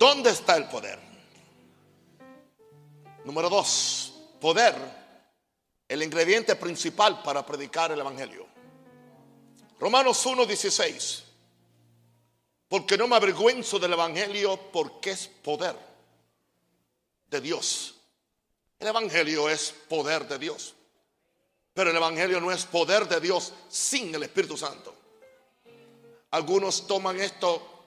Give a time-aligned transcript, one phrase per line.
[0.00, 0.98] ¿Dónde está el poder?
[3.26, 4.74] Número dos, poder,
[5.86, 8.46] el ingrediente principal para predicar el Evangelio.
[9.78, 11.20] Romanos 1.16,
[12.66, 15.76] porque no me avergüenzo del Evangelio porque es poder
[17.28, 17.94] de Dios.
[18.78, 20.74] El Evangelio es poder de Dios,
[21.74, 24.94] pero el Evangelio no es poder de Dios sin el Espíritu Santo.
[26.30, 27.84] Algunos toman esto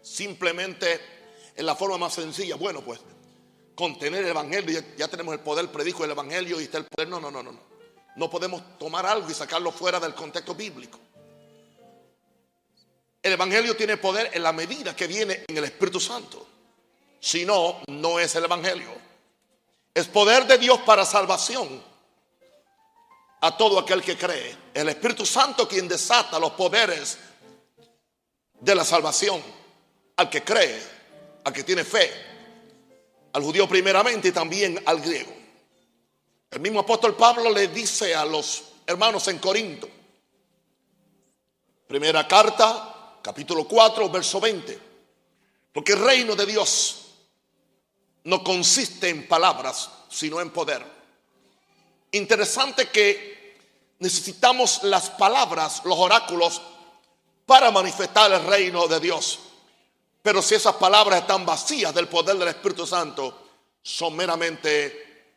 [0.00, 1.20] simplemente
[1.56, 2.56] en la forma más sencilla.
[2.56, 3.00] Bueno, pues
[3.74, 7.08] contener el Evangelio, ya, tenemos el poder, predico el Evangelio y está el poder.
[7.08, 7.58] No, no, no, no.
[8.14, 10.98] No podemos tomar algo y sacarlo fuera del contexto bíblico.
[13.22, 16.46] El Evangelio tiene poder en la medida que viene en el Espíritu Santo.
[17.20, 18.90] Si no, no es el Evangelio.
[19.94, 21.82] Es poder de Dios para salvación
[23.40, 24.56] a todo aquel que cree.
[24.74, 27.18] El Espíritu Santo quien desata los poderes
[28.60, 29.42] de la salvación
[30.16, 30.80] al que cree,
[31.44, 32.10] al que tiene fe,
[33.32, 35.32] al judío primeramente y también al griego.
[36.50, 39.88] El mismo apóstol Pablo le dice a los hermanos en Corinto,
[41.86, 44.78] primera carta, capítulo 4, verso 20,
[45.72, 47.02] porque el reino de Dios
[48.24, 50.84] no consiste en palabras, sino en poder.
[52.12, 53.56] Interesante que
[53.98, 56.60] necesitamos las palabras, los oráculos,
[57.46, 59.38] para manifestar el reino de Dios.
[60.22, 63.42] Pero si esas palabras están vacías del poder del Espíritu Santo,
[63.82, 65.34] son meramente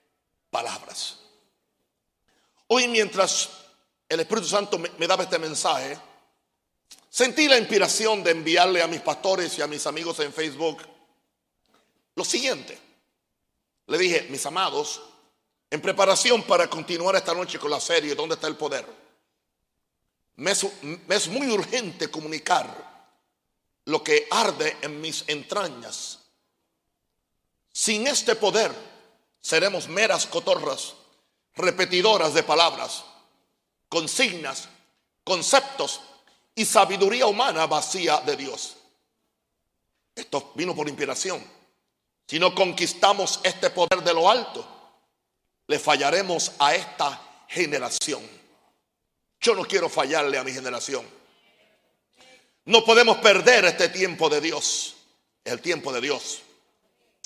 [0.50, 1.18] palabras.
[2.68, 3.50] Hoy mientras
[4.08, 5.98] el Espíritu Santo me, daba este mensaje,
[7.10, 10.78] sentí la inspiración de enviarle a mis pastores y a mis amigos en Facebook
[12.16, 12.80] lo siguiente.
[13.88, 15.02] Le dije, mis amados,
[15.70, 18.86] en preparación para continuar esta noche con la serie ¿Dónde está el poder?
[20.38, 22.95] Me es, muy urgente comunicar
[23.86, 26.20] lo que arde en mis entrañas.
[27.72, 28.74] Sin este poder
[29.42, 30.94] seremos meras cotorras,
[31.56, 33.04] repetidoras de palabras,
[33.90, 34.68] consignas,
[35.24, 36.02] conceptos
[36.56, 38.76] y sabiduría humana vacía de Dios.
[40.16, 41.44] Esto vino por inspiración.
[42.28, 44.66] Si no conquistamos este poder de lo alto,
[45.68, 48.28] le fallaremos a esta generación.
[49.40, 51.06] Yo no quiero fallarle a mi generación.
[52.66, 54.96] No podemos perder este tiempo de Dios,
[55.44, 56.40] el tiempo de Dios.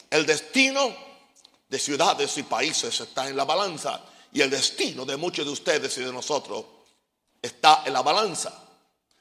[0.10, 0.96] El destino
[1.68, 5.98] de ciudades y países está en la balanza y el destino de muchos de ustedes
[5.98, 6.66] y de nosotros
[7.42, 8.68] está en la balanza.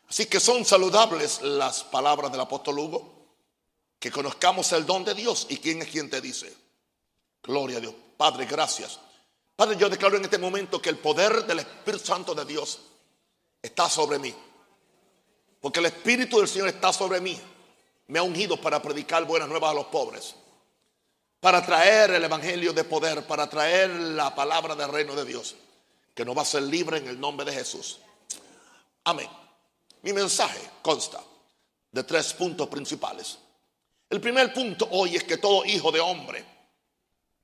[0.08, 3.26] Así que son saludables las palabras del apóstol Hugo,
[3.98, 6.52] que conozcamos el don de Dios y quién es quien te dice.
[7.42, 7.94] Gloria a Dios.
[8.16, 8.98] Padre, gracias
[9.58, 12.78] Padre, yo declaro en este momento que el poder del Espíritu Santo de Dios
[13.60, 14.32] está sobre mí.
[15.60, 17.38] Porque el Espíritu del Señor está sobre mí.
[18.06, 20.34] Me ha ungido para predicar buenas nuevas a los pobres.
[21.40, 23.26] Para traer el Evangelio de poder.
[23.26, 25.56] Para traer la palabra del reino de Dios.
[26.14, 28.00] Que nos va a ser libre en el nombre de Jesús.
[29.04, 29.28] Amén.
[30.02, 31.22] Mi mensaje consta
[31.90, 33.38] de tres puntos principales.
[34.10, 36.44] El primer punto hoy es que todo hijo de hombre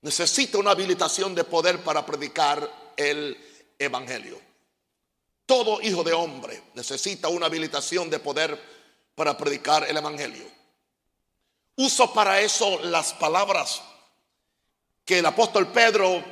[0.01, 3.37] necesita una habilitación de poder para predicar el
[3.79, 4.39] Evangelio.
[5.47, 8.59] Todo hijo de hombre necesita una habilitación de poder
[9.15, 10.47] para predicar el Evangelio.
[11.77, 13.83] Uso para eso las palabras
[15.05, 16.25] que el apóstol Pedro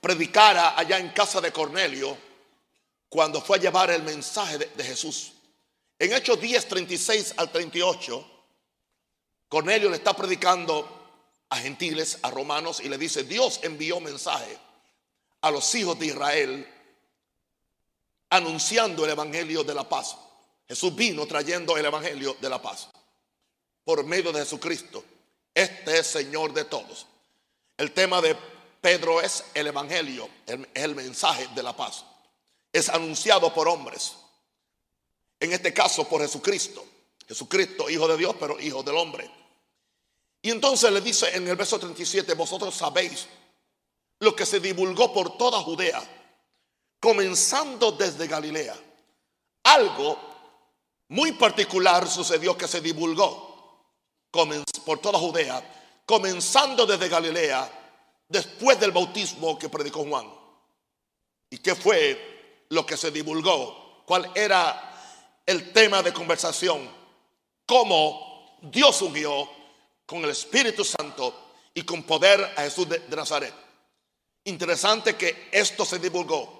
[0.00, 2.16] predicara allá en casa de Cornelio
[3.08, 5.32] cuando fue a llevar el mensaje de, Jesús.
[5.98, 8.30] En Hechos 10, 36 al 38,
[9.48, 10.96] Cornelio le está predicando
[11.48, 14.58] a gentiles, a romanos, y le dice, Dios envió mensaje
[15.40, 16.77] a los hijos de Israel
[18.30, 20.16] anunciando el Evangelio de la paz.
[20.66, 22.88] Jesús vino trayendo el Evangelio de la paz
[23.84, 25.02] por medio de Jesucristo.
[25.54, 27.06] Este es Señor de todos.
[27.76, 28.36] El tema de
[28.80, 32.04] Pedro es el Evangelio, es el mensaje de la paz.
[32.70, 34.14] Es anunciado por hombres.
[35.40, 36.84] En este caso por Jesucristo.
[37.26, 39.30] Jesucristo, hijo de Dios, pero hijo del hombre.
[40.42, 43.26] Y entonces le dice en el verso 37, vosotros sabéis
[44.20, 46.02] lo que se divulgó por toda Judea,
[47.00, 48.76] comenzando desde Galilea.
[49.64, 50.18] Algo
[51.08, 53.46] muy particular sucedió que se divulgó
[54.84, 57.70] por toda Judea, comenzando desde Galilea,
[58.28, 60.30] después del bautismo que predicó Juan.
[61.50, 64.04] ¿Y qué fue lo que se divulgó?
[64.06, 66.88] ¿Cuál era el tema de conversación?
[67.66, 69.48] ¿Cómo Dios ungió
[70.08, 73.54] con el Espíritu Santo y con poder a Jesús de, Nazaret.
[74.44, 76.57] Interesante que esto se divulgó.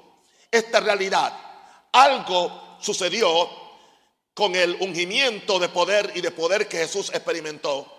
[0.50, 1.32] Esta realidad,
[1.92, 3.48] algo sucedió
[4.34, 7.94] con el ungimiento de poder y de poder que Jesús experimentó.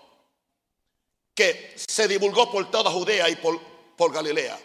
[1.35, 4.59] que se divulgó por toda Judea y por, Galilea.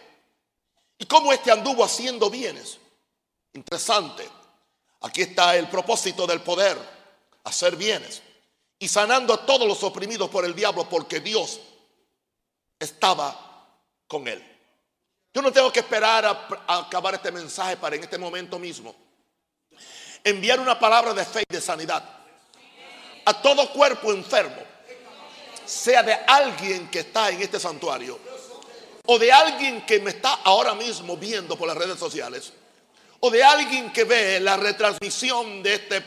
[0.97, 2.79] ¿Y cómo este anduvo haciendo bienes?
[3.53, 4.27] Interesante.
[5.01, 6.77] Aquí está el propósito del poder,
[7.45, 8.21] hacer bienes.
[8.77, 11.61] Y sanando a todos los oprimidos por el diablo porque Dios
[12.77, 14.54] estaba con él.
[15.35, 18.95] Yo no tengo que esperar a, acabar este mensaje para en este momento mismo
[20.23, 22.01] enviar una palabra de fe y de sanidad
[23.25, 24.63] a todo cuerpo enfermo,
[25.65, 28.17] sea de alguien que está en este santuario
[29.05, 32.53] o de alguien que me está ahora mismo viendo por las redes sociales
[33.19, 36.05] o de alguien que ve la retransmisión de este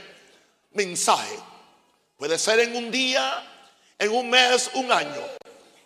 [0.73, 1.39] mensaje.
[2.17, 3.47] Puede ser en un día,
[3.99, 5.21] en un mes, un año.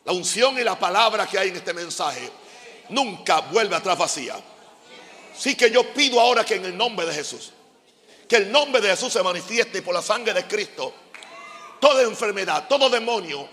[0.04, 2.30] La unción y la palabra que hay en este mensaje
[2.88, 4.36] nunca vuelve atrás vacía.
[5.36, 7.52] Sí que yo pido ahora que en el nombre de Jesús,
[8.28, 10.92] que el nombre de Jesús se manifieste por la sangre de Cristo,
[11.80, 13.48] toda enfermedad, todo demonio,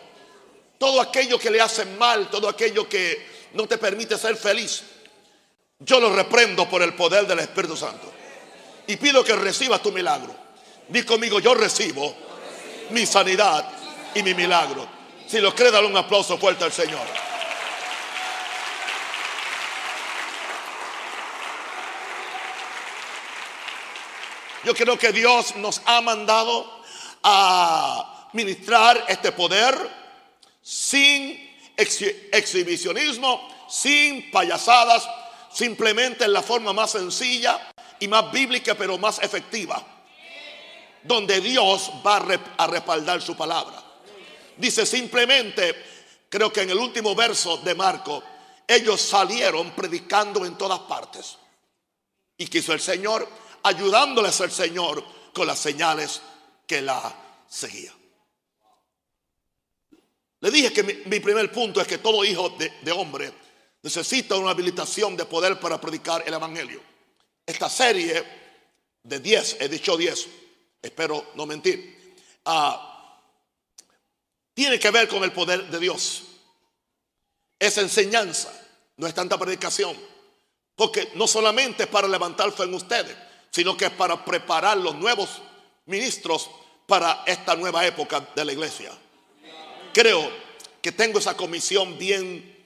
[0.77, 4.83] todo aquello que le hace mal, todo aquello que no te permite ser feliz,
[5.79, 8.11] yo lo reprendo por el poder del Espíritu Santo.
[8.87, 10.35] Y pido que recibas tu milagro.
[10.87, 12.15] Di conmigo, yo recibo
[12.89, 13.69] mi sanidad
[14.15, 14.87] y mi milagro.
[15.27, 17.05] Si lo crees, dale un aplauso fuerte al Señor.
[24.65, 26.81] Yo creo que Dios nos ha mandado
[27.23, 29.75] a ministrar este poder
[30.61, 35.07] sin exhibicionismo, sin payasadas,
[35.51, 39.81] simplemente en la forma más sencilla y más bíblica, pero más efectiva,
[41.03, 42.17] donde Dios va
[42.57, 43.81] a respaldar su palabra.
[44.57, 45.73] Dice simplemente,
[46.27, 48.21] creo que en el último verso de Marco,
[48.67, 51.37] ellos salieron predicando en todas partes.
[52.37, 53.27] Y quiso el Señor,
[53.63, 55.03] ayudándoles el Señor
[55.33, 56.21] con las señales
[56.65, 57.15] que la
[57.47, 57.99] seguían.
[60.41, 63.31] Le dije que mi, primer punto es que todo hijo de, hombre
[63.81, 66.81] necesita una habilitación de poder para predicar el Evangelio.
[67.45, 68.23] Esta serie
[69.03, 70.27] de 10, he dicho 10,
[70.81, 72.15] espero no mentir,
[72.45, 73.21] ah,
[74.53, 76.23] tiene que ver con el poder de Dios.
[77.57, 78.53] Es enseñanza,
[78.97, 79.97] no es tanta predicación.
[80.75, 83.15] Porque no solamente es para levantar fe en ustedes,
[83.51, 85.41] sino que es para preparar los nuevos
[85.85, 86.49] ministros
[86.85, 88.91] para esta nueva época de la iglesia.
[89.93, 90.31] Creo
[90.81, 92.65] que tengo esa comisión bien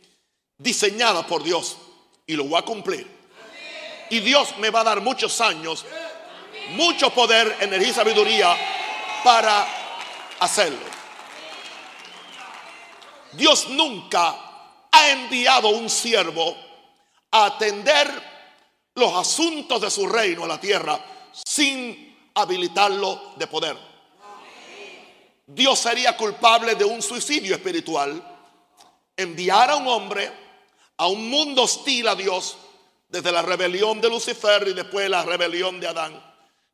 [0.58, 1.78] diseñada por Dios
[2.26, 3.08] y lo voy a cumplir.
[4.10, 5.86] Y Dios me va a dar muchos años,
[6.72, 8.56] mucho poder, energía y sabiduría
[9.24, 9.68] para
[10.40, 10.94] hacerlo.
[13.32, 14.38] Dios nunca
[14.92, 16.56] ha enviado un siervo
[17.32, 18.33] a atender
[18.96, 21.04] los asuntos de su reino a la tierra
[21.46, 23.78] sin habilitarlo de poder.
[25.46, 28.22] Dios sería culpable de un suicidio espiritual
[29.16, 30.44] enviar a un hombre
[30.98, 32.58] a un mundo hostil a Dios,
[33.10, 36.24] desde la rebelión de Lucifer y después la rebelión de Adán.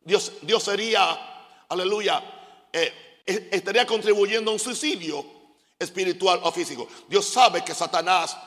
[0.01, 2.24] Dios, Dios sería, aleluya,
[2.71, 5.25] eh, estaría contribuyendo a un suicidio
[5.77, 6.88] espiritual o físico.
[7.07, 8.38] Dios sabe que Satanás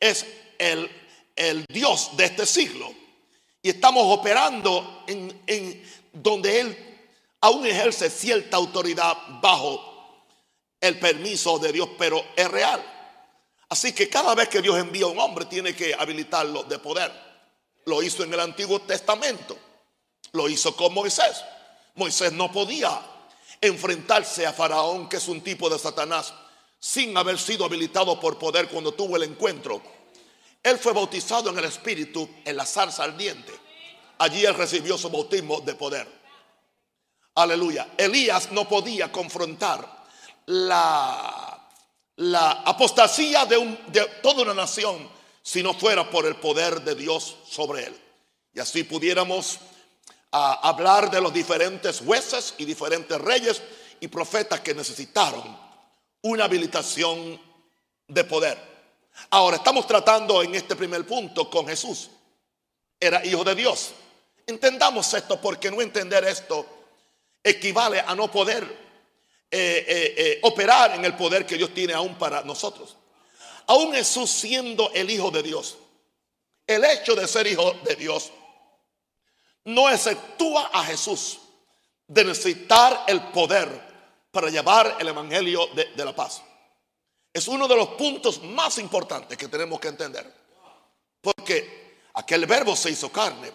[0.00, 0.26] es
[0.58, 0.90] el,
[1.36, 2.92] el Dios de este siglo.
[3.62, 5.82] Y estamos operando en,
[6.12, 7.06] donde Él
[7.40, 10.26] aún ejerce cierta autoridad bajo
[10.80, 12.84] el permiso de Dios, pero es real.
[13.70, 17.10] Así que cada vez que Dios envía a un hombre tiene que habilitarlo de poder.
[17.86, 19.56] Lo hizo en el Antiguo Testamento.
[20.32, 21.42] Lo hizo con Moisés.
[21.94, 23.00] Moisés no podía
[23.60, 26.34] enfrentarse a Faraón, que es un tipo de Satanás,
[26.78, 29.80] sin haber sido habilitado por poder cuando tuvo el encuentro.
[30.64, 33.52] Él fue bautizado en el Espíritu en la zarza ardiente.
[34.18, 36.08] Allí él recibió su bautismo de poder.
[37.36, 37.90] Aleluya.
[37.96, 40.04] Elías no podía confrontar
[40.46, 41.54] la
[42.16, 45.08] la apostasía de, toda una nación
[45.42, 48.00] si no fuera por el poder de Dios sobre él.
[48.52, 49.58] Y así pudiéramos
[50.32, 53.60] ah, hablar de los diferentes jueces y diferentes reyes
[54.00, 55.58] y profetas que necesitaron
[56.22, 57.40] una habilitación
[58.06, 58.73] de poder.
[59.30, 62.10] Ahora estamos tratando en este primer punto con Jesús.
[62.98, 63.92] Era hijo de Dios.
[64.46, 66.66] Entendamos esto porque no entender esto
[67.42, 68.62] equivale a no poder
[69.50, 72.96] eh, eh, eh, operar en el poder que Dios tiene aún para nosotros.
[73.66, 75.78] Aún Jesús siendo el Hijo de Dios,
[76.66, 78.32] el hecho de ser Hijo de Dios
[79.64, 81.38] no exceptúa a Jesús
[82.06, 83.68] de necesitar el poder
[84.30, 86.42] para llevar el Evangelio de, de la paz.
[87.34, 90.32] Es uno de los puntos más importantes que tenemos que entender.
[91.20, 93.50] Porque aquel verbo se hizo carne,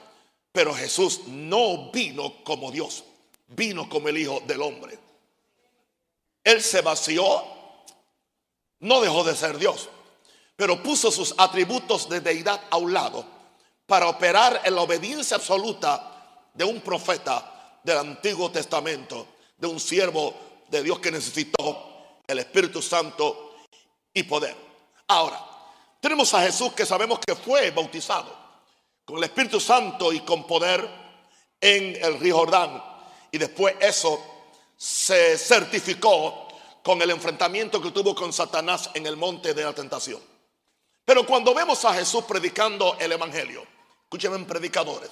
[0.51, 3.05] pero Jesús no vino como Dios,
[3.47, 4.99] vino como el Hijo del Hombre.
[6.43, 7.41] Él se vació,
[8.81, 9.87] no dejó de ser Dios,
[10.57, 13.25] pero puso sus atributos de deidad a un lado
[13.85, 19.25] para operar en la obediencia absoluta de un profeta del Antiguo Testamento,
[19.57, 20.35] de un siervo
[20.67, 23.48] de Dios que necesitó el Espíritu Santo
[24.13, 24.55] y poder.
[25.07, 25.39] Ahora,
[25.99, 28.37] tenemos a Jesús que sabemos que fue bautizado
[29.05, 30.87] con el Espíritu Santo y con poder
[31.59, 32.83] en el río Jordán.
[33.31, 34.21] Y después eso
[34.77, 36.47] se certificó
[36.83, 40.21] con el enfrentamiento que tuvo con Satanás en el monte de la tentación.
[41.03, 43.65] Pero cuando vemos a Jesús predicando el Evangelio,
[44.03, 45.09] escúchenme predicadores,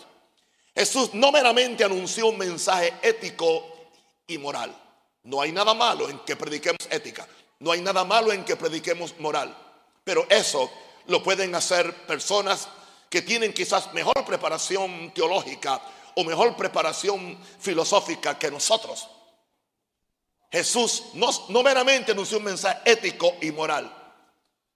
[0.76, 3.66] Jesús no meramente anunció un mensaje ético
[4.28, 4.76] y moral.
[5.24, 7.28] No hay nada malo en que prediquemos ética.
[7.60, 9.56] No hay nada malo en que prediquemos moral.
[10.04, 10.72] Pero eso
[11.08, 12.68] lo pueden hacer personas
[13.10, 15.82] que tienen quizás mejor preparación teológica
[16.16, 19.08] o mejor preparación filosófica que nosotros.
[20.52, 23.94] Jesús no, no meramente anunció un mensaje ético y moral,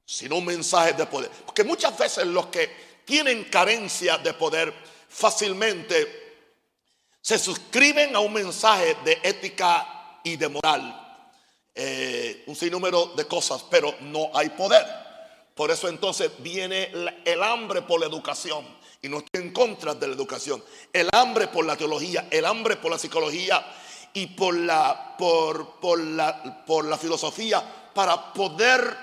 [0.06, 1.30] sino un mensaje de poder.
[1.46, 4.74] Porque muchas veces los que tienen carencia de poder
[5.10, 6.22] fácilmente
[7.22, 11.01] se suscriben a un mensaje de ética y de moral.
[11.74, 14.86] Eh, un sinnúmero de cosas, pero no hay poder.
[15.56, 16.92] Por eso entonces viene
[17.26, 18.66] el hambre por la educación.
[19.02, 20.64] Y no estoy en contra de la educación.
[20.94, 23.66] El hambre por la teología, el hambre por la psicología
[24.14, 27.64] y por la, por, por la, por la filosofía
[27.94, 28.96] para poder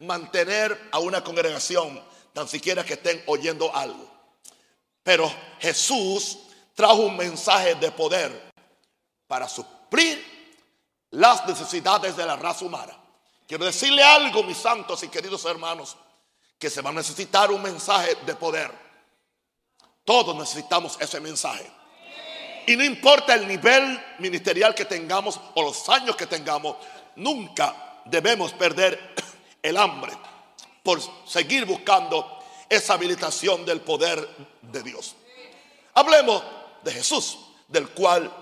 [0.00, 2.02] mantener a una congregación,
[2.32, 4.10] tan siquiera que estén oyendo algo.
[5.02, 6.38] Pero Jesús
[6.74, 8.52] trajo un mensaje de poder
[9.26, 10.31] para suplir
[11.12, 12.96] las necesidades de la raza humana.
[13.46, 15.96] Quiero decirle algo, mis santos y queridos hermanos,
[16.58, 18.70] que se va a necesitar un mensaje de poder.
[20.04, 21.70] Todos necesitamos ese mensaje.
[22.66, 26.76] Y no importa el nivel ministerial que tengamos o los años que tengamos,
[27.16, 29.14] nunca debemos perder
[29.62, 30.12] el hambre
[30.82, 32.38] por seguir buscando
[32.68, 34.26] esa habilitación del poder
[34.62, 35.16] de Dios.
[35.94, 36.42] Hablemos
[36.82, 37.38] de Jesús,
[37.68, 38.32] del cual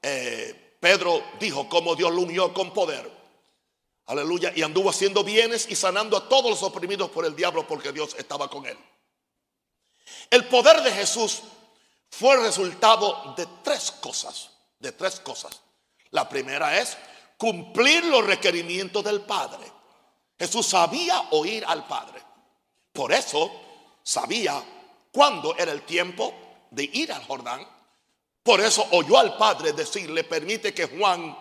[0.00, 3.10] eh, Pedro dijo cómo Dios lo unió con poder.
[4.04, 4.52] Aleluya.
[4.54, 8.14] Y anduvo haciendo bienes y sanando a todos los oprimidos por el diablo porque Dios
[8.18, 8.76] estaba con él.
[10.28, 11.40] El poder de Jesús
[12.10, 14.50] fue el resultado de tres cosas.
[14.78, 15.58] De tres cosas.
[16.10, 16.98] La primera es
[17.38, 19.64] cumplir los requerimientos del Padre.
[20.38, 22.20] Jesús sabía oír al Padre.
[22.92, 23.50] Por eso
[24.02, 24.62] sabía
[25.10, 26.34] cuándo era el tiempo
[26.70, 27.73] de ir al Jordán.
[28.44, 31.34] Por eso oyó al Padre decirle, permite que Juan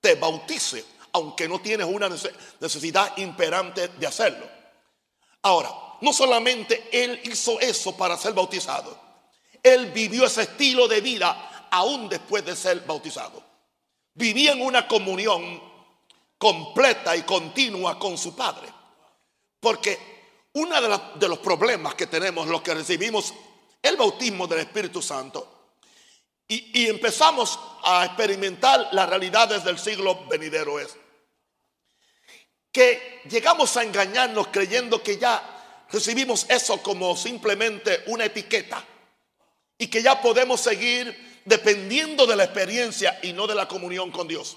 [0.00, 4.50] te bautice, aunque no tienes una necesidad imperante de hacerlo.
[5.42, 8.98] Ahora, no solamente él hizo eso para ser bautizado,
[9.62, 13.40] él vivió ese estilo de vida aún después de ser bautizado.
[14.14, 15.62] Vivía en una comunión
[16.36, 18.68] completa y continua con su Padre.
[19.60, 19.98] Porque
[20.54, 23.32] uno de, de los problemas que tenemos los que recibimos
[23.80, 25.59] el bautismo del Espíritu Santo
[26.52, 30.96] y, empezamos a experimentar las realidades del siglo venidero es
[32.72, 38.84] que llegamos a engañarnos creyendo que ya recibimos eso como simplemente una etiqueta
[39.78, 44.26] y que ya podemos seguir dependiendo de la experiencia y no de la comunión con
[44.26, 44.56] Dios.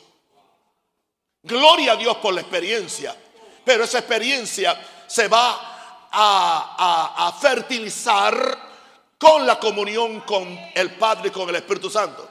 [1.44, 3.16] Gloria a Dios por la experiencia,
[3.64, 8.73] pero esa experiencia se va a, a fertilizar
[9.24, 12.30] con la comunión con el Padre y con el Espíritu Santo.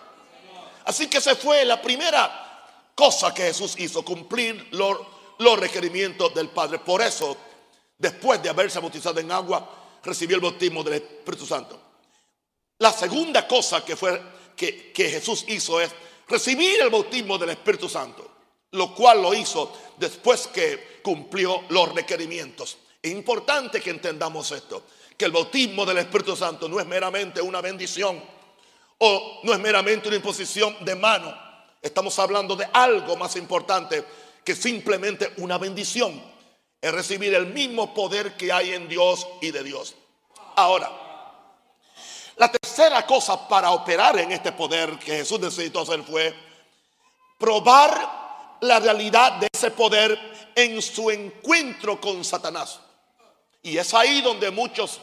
[0.85, 4.99] Así que se fue la primera cosa que Jesús hizo, cumplir los,
[5.59, 6.81] requerimientos del Padre.
[6.81, 7.35] Por eso,
[7.97, 11.81] después de haberse bautizado en agua, recibió el bautismo del Espíritu Santo.
[12.77, 14.21] La segunda cosa que, fue,
[14.55, 15.91] que, que Jesús hizo es
[16.29, 18.31] recibir el bautismo del Espíritu Santo,
[18.73, 22.77] lo cual lo hizo después que cumplió los requerimientos.
[23.01, 24.83] Es importante que entendamos esto
[25.23, 28.21] que el bautismo del Espíritu Santo no es meramente una bendición
[28.99, 31.33] o no es meramente una imposición de mano.
[31.81, 34.05] Estamos hablando de algo más importante
[34.43, 36.21] que simplemente una bendición.
[36.81, 39.95] Es recibir el mismo poder que hay en Dios y de Dios.
[40.57, 40.91] Ahora,
[42.35, 46.35] la tercera cosa para operar en este poder que Jesús necesitó hacer fue
[47.39, 50.19] probar la realidad de ese poder
[50.57, 52.81] en su encuentro con Satanás.
[53.63, 55.01] Y es ahí donde muchos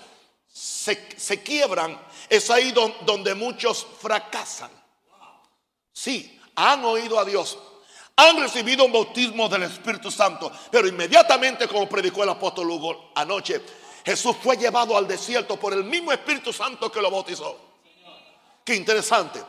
[0.59, 4.71] se, quiebran, es ahí donde muchos fracasan.
[5.93, 7.57] Sí, han oído a Dios,
[8.15, 13.61] han recibido un bautismo del Espíritu Santo, pero inmediatamente, como predicó el apóstol Hugo anoche,
[14.05, 17.57] Jesús fue llevado al desierto por el mismo Espíritu Santo que lo bautizó.
[18.63, 19.41] Qué interesante.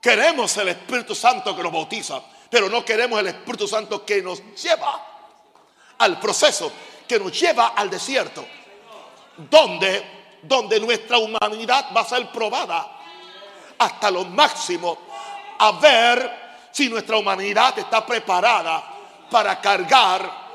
[0.00, 4.42] Queremos el Espíritu Santo que nos bautiza, pero no queremos el Espíritu Santo que nos
[4.54, 5.04] lleva
[5.98, 6.72] al proceso
[7.06, 8.44] que nos lleva al desierto,
[9.36, 12.96] donde, donde nuestra humanidad va a ser probada
[13.78, 14.98] hasta lo máximo
[15.58, 18.84] a ver si nuestra humanidad está preparada
[19.30, 20.46] para cargar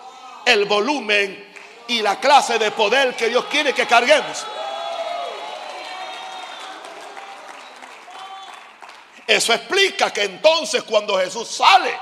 [0.46, 1.52] el volumen
[1.88, 4.46] y la clase de poder que Dios quiere que carguemos.
[9.28, 11.98] Eso explica que entonces cuando Jesús sale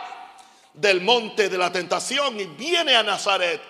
[0.73, 3.61] del monte de la tentación y viene a Nazaret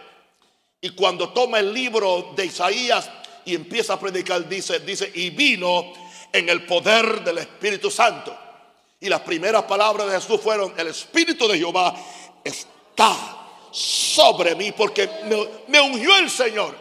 [0.82, 3.10] y cuando toma el libro de Isaías
[3.50, 5.92] y empieza a predicar dice dice y vino
[6.32, 8.38] en el poder del Espíritu Santo.
[9.00, 11.96] Y las primeras palabras de Jesús fueron, el Espíritu de Jehová
[12.44, 13.16] está
[13.72, 15.10] sobre mí porque
[15.68, 16.76] me, ungió el Señor.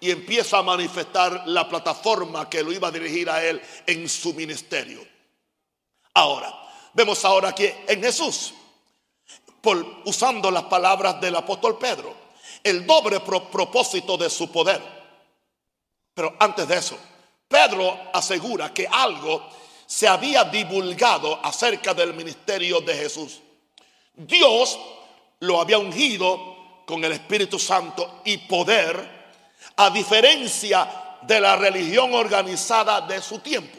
[0.00, 4.34] Y empieza a manifestar la plataforma que lo iba a dirigir a él en su
[4.34, 5.00] ministerio.
[6.12, 6.54] Ahora,
[6.92, 8.52] vemos ahora que en Jesús,
[9.62, 12.14] por, usando las palabras del apóstol Pedro,
[12.62, 14.93] el doble propósito de su poder.
[16.14, 16.98] Pero antes de eso,
[17.48, 19.48] Pedro asegura que algo
[19.86, 23.40] se había divulgado acerca del ministerio de Jesús.
[24.14, 24.78] Dios
[25.40, 29.24] lo había ungido con el Espíritu Santo y poder,
[29.76, 33.78] a diferencia de la religión organizada de su tiempo.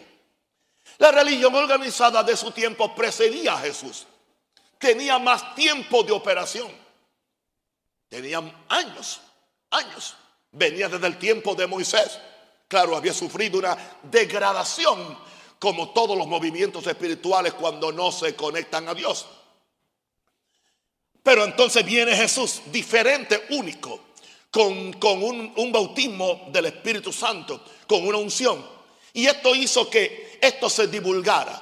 [0.97, 4.05] La religión organizada de su tiempo precedía a Jesús.
[4.77, 6.71] Tenía más tiempo de operación.
[8.09, 9.21] Tenía años,
[9.69, 10.15] años.
[10.57, 12.17] Venía desde el tiempo de Moisés.
[12.65, 15.17] Claro, había sufrido una degradación
[15.59, 19.25] como todos los movimientos espirituales cuando no se conectan a Dios.
[21.21, 23.99] Pero entonces viene Jesús, diferente, único,
[24.49, 28.65] con, un, un bautismo del Espíritu Santo, con una unción.
[29.11, 31.61] Y esto hizo que esto se divulgara,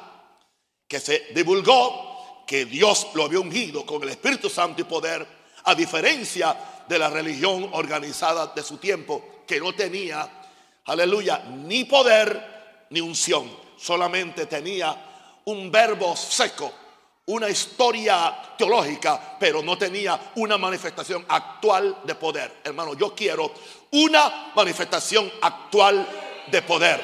[0.88, 5.26] que se divulgó que Dios lo había ungido con el Espíritu Santo y poder,
[5.64, 10.30] a diferencia de la religión organizada de su tiempo, que no tenía,
[10.86, 16.72] aleluya, ni poder ni unción, solamente tenía un verbo seco
[17.26, 22.62] una historia teológica, pero no tenía una manifestación actual de poder.
[22.64, 23.52] Hermano, yo quiero
[23.92, 26.06] una manifestación actual
[26.48, 27.02] de poder.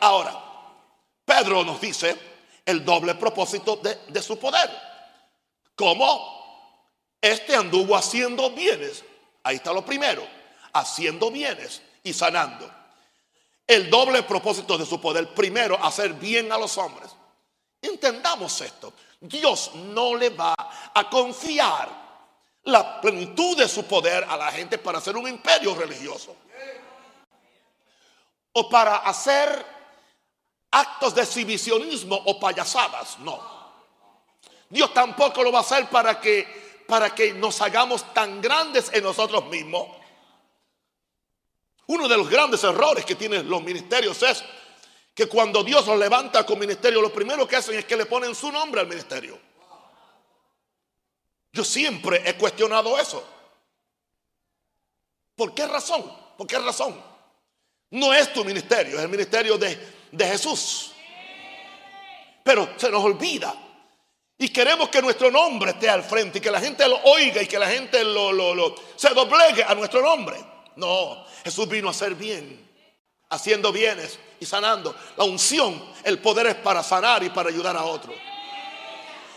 [0.00, 0.38] Ahora,
[1.24, 2.16] Pedro nos dice
[2.64, 4.70] el doble propósito de, su poder.
[5.74, 6.47] ¿Cómo?
[7.20, 9.04] Este anduvo haciendo bienes.
[9.42, 10.26] Ahí está lo primero.
[10.72, 12.70] Haciendo bienes y sanando.
[13.66, 15.34] El doble propósito de su poder.
[15.34, 17.10] Primero, hacer bien a los hombres.
[17.82, 18.92] Entendamos esto.
[19.20, 20.54] Dios no le va
[20.94, 21.88] a confiar
[22.64, 26.36] la plenitud de su poder a la gente para hacer un imperio religioso.
[28.52, 29.64] O para hacer
[30.70, 33.18] actos de exhibicionismo o payasadas.
[33.20, 33.58] No.
[34.68, 39.04] Dios tampoco lo va a hacer para que, para que nos hagamos tan grandes en
[39.04, 39.86] nosotros mismos.
[41.86, 44.42] Uno de los grandes errores que tienen los ministerios es
[45.14, 48.34] que cuando Dios los levanta con ministerio, lo primero que hacen es que le ponen
[48.34, 49.38] su nombre al ministerio.
[51.52, 53.22] Yo siempre he cuestionado eso.
[55.36, 56.10] ¿Por qué razón?
[56.38, 56.98] ¿Por qué razón?
[57.90, 59.78] No es tu ministerio, es el ministerio de,
[60.16, 60.92] Jesús.
[62.42, 63.54] Pero se nos olvida.
[64.38, 67.46] Y queremos que nuestro nombre esté al frente y que la gente lo oiga y
[67.46, 70.36] que la gente lo, lo se doblegue a nuestro nombre.
[70.76, 72.68] No, Jesús vino a hacer bien
[73.30, 74.94] haciendo bienes y sanando.
[75.16, 78.14] La unción, el poder es para sanar y para ayudar a otros.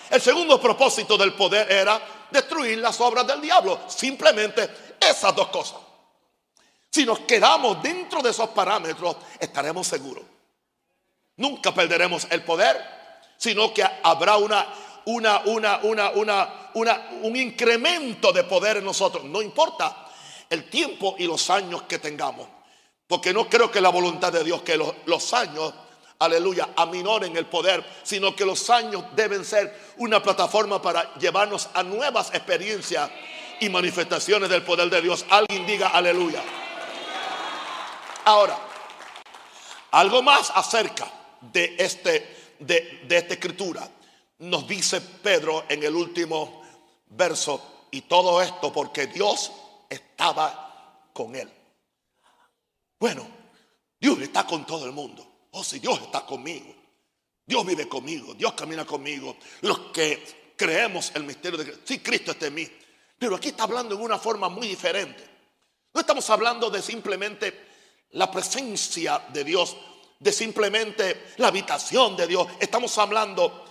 [0.10, 3.80] El segundo propósito del poder era destruir las obras del diablo.
[3.88, 5.80] Simplemente esas dos cosas.
[6.90, 10.24] Si nos quedamos dentro de esos parámetros, estaremos seguros.
[11.38, 12.78] Nunca perderemos el poder,
[13.38, 14.68] sino que habrá una,
[15.06, 16.12] una, una, una,
[16.74, 19.24] una, un incremento de poder en nosotros.
[19.26, 20.08] No importa
[20.50, 22.48] el tiempo y los años que tengamos.
[23.08, 25.74] Porque no creo que la voluntad de Dios que los, años,
[26.20, 31.84] aleluya, aminoren el poder, sino que los años deben ser una plataforma para llevarnos a
[31.84, 33.10] nuevas experiencias
[33.60, 35.26] y manifestaciones del poder de Dios.
[35.30, 36.42] Alguien diga aleluya.
[38.26, 38.58] Ahora,
[39.92, 41.12] algo más acerca
[41.42, 43.90] de, este, de, de esta escritura.
[44.42, 46.64] Nos dice Pedro en el último
[47.10, 49.52] verso, y todo esto porque Dios
[49.90, 51.52] estaba con él.
[53.00, 53.28] Bueno,
[54.00, 55.48] Dios está con todo el mundo.
[55.52, 56.74] Oh, si Dios está conmigo.
[57.46, 58.34] Dios vive conmigo.
[58.34, 59.36] Dios camina conmigo.
[59.62, 61.82] Los que creemos el misterio de Cristo.
[61.86, 62.68] Sí, Cristo está en mí.
[63.20, 65.24] Pero aquí está hablando en una forma muy diferente.
[65.94, 67.68] No estamos hablando de simplemente
[68.12, 69.76] la presencia de Dios,
[70.20, 72.48] de simplemente la habitación de Dios.
[72.60, 73.66] Estamos hablando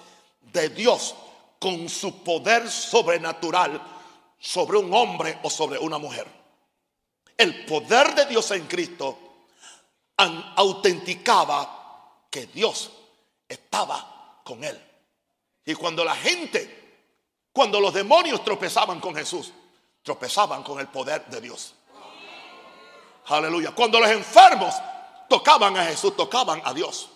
[0.53, 1.15] de Dios
[1.59, 3.81] con su poder sobrenatural
[4.39, 6.27] sobre un hombre o sobre una mujer.
[7.37, 9.19] El poder de Dios en Cristo
[10.17, 12.91] autenticaba que Dios
[13.49, 14.81] estaba con él.
[15.65, 17.09] Y cuando la gente,
[17.53, 19.53] cuando los demonios tropezaban con Jesús,
[20.03, 21.75] tropezaban con el poder de Dios.
[23.27, 23.73] Aleluya.
[23.73, 24.75] Cuando los enfermos
[25.29, 27.11] tocaban a Jesús, tocaban a Dios.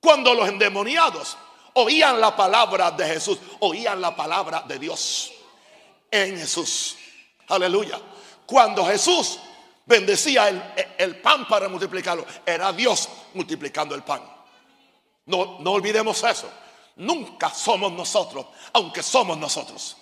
[0.00, 1.36] Cuando los endemoniados
[1.74, 5.32] oían la palabra de Jesús, oían la palabra de Dios
[6.10, 6.96] en Jesús.
[7.48, 8.00] Aleluya.
[8.46, 9.38] Cuando Jesús
[9.84, 10.48] bendecía
[10.98, 14.22] el, pan para multiplicarlo, era Dios multiplicando el pan.
[15.26, 16.50] No, no olvidemos eso.
[16.96, 19.96] Nunca somos nosotros, aunque somos nosotros.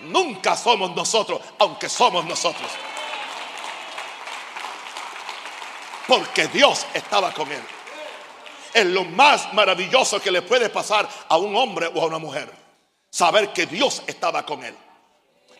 [0.00, 2.70] Nunca somos nosotros, aunque somos nosotros.
[6.06, 7.62] Porque Dios estaba con él.
[8.72, 12.50] Es lo más maravilloso que le puede pasar a un hombre o a una mujer.
[13.10, 14.74] Saber que Dios estaba con él.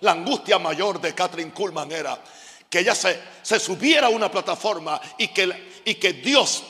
[0.00, 2.22] La angustia mayor de Catherine Kuhlman era
[2.68, 6.62] que ella se, se subiera a una plataforma y que, y que Dios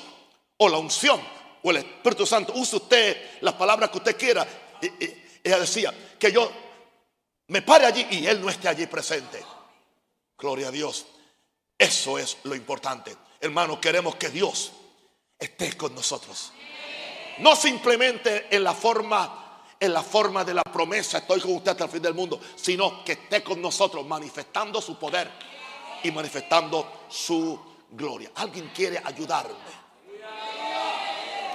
[0.56, 1.20] o la unción
[1.62, 4.46] o el Espíritu Santo use usted las palabras que usted quiera.
[5.42, 6.50] ella decía que yo
[7.48, 9.42] me pare allí y Él no esté allí presente.
[10.36, 11.06] Gloria a Dios.
[11.76, 13.16] Eso es lo importante.
[13.40, 14.72] Hermano, queremos que Dios
[15.38, 16.52] esté con nosotros.
[17.38, 19.44] No simplemente en la forma
[19.80, 23.04] en la forma de la promesa, estoy con usted hasta el fin del mundo, sino
[23.04, 25.30] que esté con nosotros manifestando su poder
[26.02, 27.58] y manifestando su
[27.90, 28.32] gloria.
[28.34, 29.54] ¿Alguien quiere ayudarme?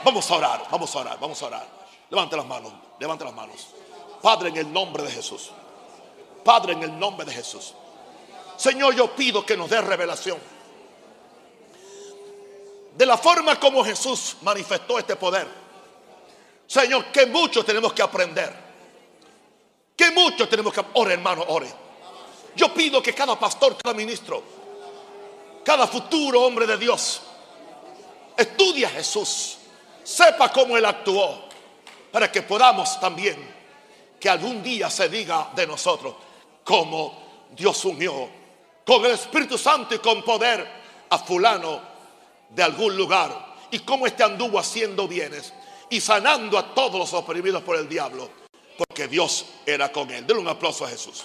[0.04, 1.68] Vamos a orar, vamos a orar, vamos a orar.
[2.10, 3.68] Levante las manos, levante las manos.
[4.22, 5.52] Padre, en el nombre de Jesús.
[6.44, 7.74] Padre, en el nombre de Jesús.
[8.58, 10.38] Señor, yo pido que nos dé revelación.
[12.96, 15.48] De la forma como Jesús manifestó este poder.
[16.68, 18.54] Señor, que mucho tenemos que aprender.
[19.96, 20.84] Que mucho tenemos que...
[20.94, 21.72] Ore, hermano, ore.
[22.56, 24.44] Yo pido que cada pastor, cada ministro,
[25.64, 27.22] cada futuro hombre de Dios,
[28.38, 29.58] estudie a Jesús.
[30.04, 31.50] Sepa cómo Él actuó.
[32.12, 33.52] Para que podamos también,
[34.20, 36.14] que algún día se diga de nosotros,
[36.64, 38.30] como Dios unió
[38.86, 41.93] con el Espíritu Santo y con poder a fulano
[42.54, 43.54] de algún lugar.
[43.72, 45.54] Y cómo este anduvo haciendo bienes
[45.90, 48.30] y sanando a todos los oprimidos por el diablo,
[48.78, 50.26] porque Dios era con él.
[50.26, 51.24] Denle un aplauso a Jesús.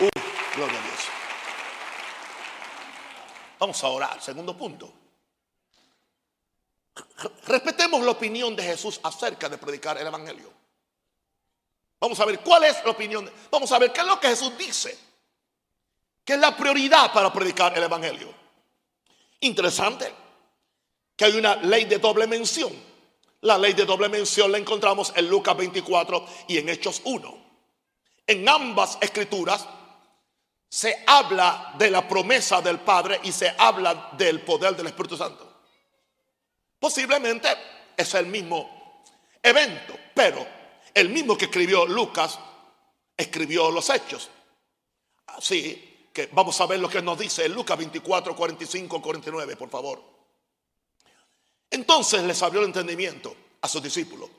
[0.00, 1.00] Uh, gloria a Dios.
[3.58, 4.22] Vamos a orar.
[4.22, 4.92] Segundo punto.
[7.46, 10.52] Respetemos la opinión de Jesús acerca de predicar el Evangelio.
[12.00, 13.28] Vamos a ver cuál es la opinión.
[13.50, 15.07] Vamos a ver qué es lo que Jesús dice.
[16.28, 18.28] ¿Qué es la prioridad para predicar el Evangelio?
[19.40, 20.12] Interesante
[21.16, 22.70] que hay una ley de doble mención.
[23.40, 27.38] La ley de doble mención la encontramos en Lucas 24 y en Hechos 1.
[28.26, 29.66] En ambas escrituras
[30.68, 35.50] se habla de la promesa del Padre y se habla del poder del Espíritu Santo.
[36.78, 37.48] Posiblemente
[37.96, 39.02] es el mismo
[39.42, 40.46] evento, pero
[40.92, 42.38] el mismo que escribió Lucas
[43.16, 44.28] escribió los hechos.
[45.28, 45.87] Así
[46.26, 50.02] vamos a ver lo que nos dice en Lucas 24, 45, 49, por favor.
[51.70, 54.30] Entonces les abrió el entendimiento a sus discípulos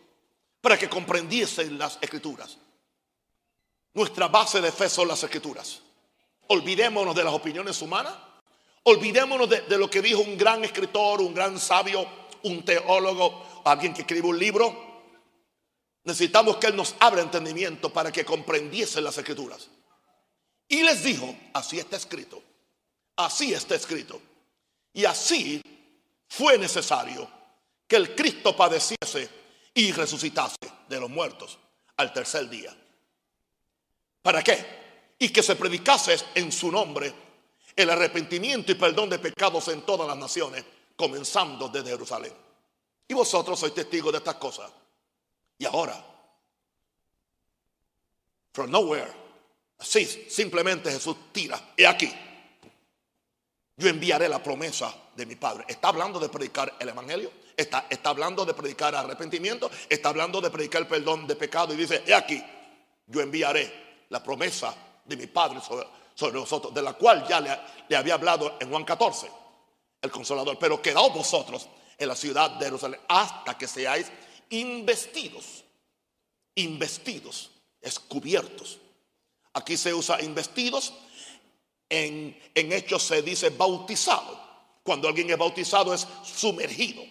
[0.62, 2.58] para que comprendiesen las escrituras.
[3.94, 5.82] Nuestra base de fe son las escrituras.
[6.48, 8.14] Olvidémonos de las opiniones humanas.
[8.84, 12.06] Olvidémonos de, lo que dijo un gran escritor, un gran sabio,
[12.44, 14.90] un teólogo, alguien que escribe un libro.
[16.04, 19.70] Necesitamos que Él nos abra entendimiento para que comprendiesen las escrituras.
[20.70, 22.42] Y les dijo, así está escrito,
[23.16, 24.22] así está escrito.
[24.94, 25.62] Y así
[26.28, 27.30] fue necesario
[27.88, 29.30] que el Cristo padeciese
[29.74, 30.56] y resucitase
[30.88, 31.58] de los muertos
[31.98, 32.76] al tercer día.
[34.22, 35.16] ¿Para qué?
[35.18, 37.14] Y que se predicase en su nombre
[37.76, 40.64] el arrepentimiento y perdón de pecados en todas las naciones,
[40.96, 42.34] comenzando desde Jerusalén.
[43.08, 44.72] Y vosotros sois testigos de estas cosas.
[45.58, 46.06] Y ahora,
[48.54, 49.19] from nowhere,
[49.80, 52.12] así simplemente Jesús tira, he aquí,
[53.80, 55.64] yo enviaré la promesa de mi Padre.
[55.68, 57.32] Está hablando de predicar el Evangelio.
[57.56, 59.72] Está, está hablando de predicar arrepentimiento.
[59.88, 61.74] Está hablando de predicar el perdón de pecado.
[61.74, 62.44] Y dice, he aquí,
[63.08, 67.58] yo enviaré la promesa de mi Padre sobre, sobre vosotros, de la cual ya le,
[67.88, 69.32] le, había hablado en Juan 14,
[70.02, 70.60] el consolador.
[70.60, 74.12] Pero quedaos vosotros en la ciudad de Jerusalén hasta que seáis
[74.50, 75.64] investidos.
[76.56, 78.80] Investidos, descubiertos.
[79.60, 80.94] Aquí se usa investidos
[81.90, 84.40] en, Hechos se dice bautizado.
[84.84, 87.04] Cuando alguien es bautizado es sumergido.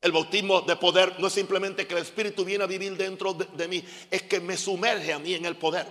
[0.00, 3.44] El bautismo de poder no es simplemente que el Espíritu viene a vivir dentro de,
[3.44, 5.86] de mí, es que me sumerge a mí en el poder.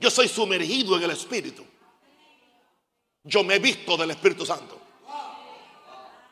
[0.00, 1.64] Yo soy sumergido en el Espíritu.
[3.22, 4.80] Yo me he visto del Espíritu Santo.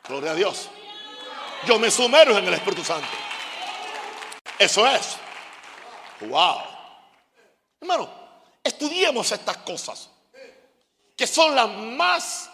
[0.07, 0.69] Gloria a Dios.
[1.65, 3.07] Yo me sumerjo en el Espíritu Santo.
[4.59, 5.17] Eso es.
[6.21, 6.74] Wow.
[7.85, 8.09] Hermano,
[8.63, 10.09] estudiemos estas cosas
[11.15, 12.49] que son las más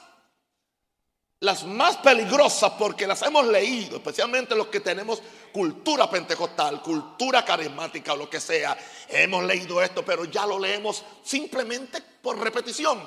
[1.40, 8.14] las más peligrosas porque las hemos leído, especialmente los que tenemos cultura pentecostal, cultura carismática
[8.14, 8.78] o lo que sea.
[9.08, 13.02] Hemos leído esto, pero ya lo leemos simplemente por repetición.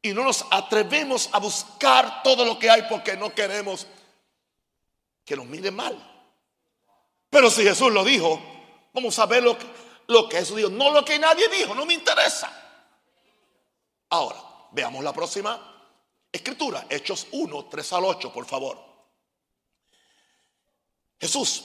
[0.00, 3.86] Y no nos atrevemos a buscar todo lo que hay porque no queremos
[5.24, 6.26] que nos miren mal.
[7.30, 8.42] Pero si Jesús lo dijo,
[8.92, 9.66] vamos a ver lo que,
[10.08, 12.50] lo que Jesús dijo, no lo que nadie dijo, no me interesa.
[14.10, 14.36] Ahora,
[14.72, 15.72] veamos la próxima
[16.30, 18.78] escritura, Hechos 1, 3 al 8, por favor.
[21.20, 21.64] Jesús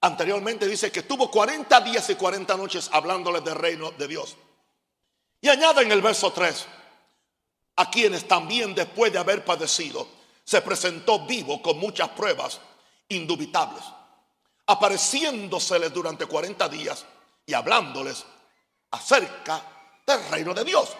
[0.00, 4.36] anteriormente dice que tuvo 40 días y 40 noches hablándoles del reino de Dios.
[5.40, 6.66] Y añade en el verso 3,
[7.76, 10.08] a quienes también después de haber padecido,
[10.42, 12.60] se presentó vivo con muchas pruebas
[13.08, 13.84] indubitables,
[14.66, 17.04] apareciéndoseles durante 40 días
[17.46, 18.26] y hablándoles
[18.90, 19.62] acerca
[20.04, 20.96] del reino de Dios.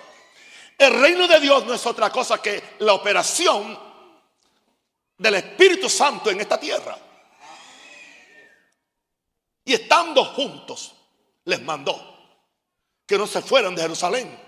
[0.79, 3.79] El reino de Dios no es otra cosa que la operación
[5.19, 6.97] del Espíritu Santo en esta tierra.
[9.65, 10.95] Y estando juntos,
[11.45, 12.15] les mandó
[13.05, 14.39] que no se fueran de Jerusalén,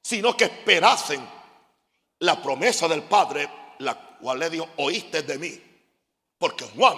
[0.00, 1.28] sino que esperasen
[2.20, 5.60] la promesa del Padre, la cual le dijo, oíste de mí.
[6.38, 6.96] Porque Juan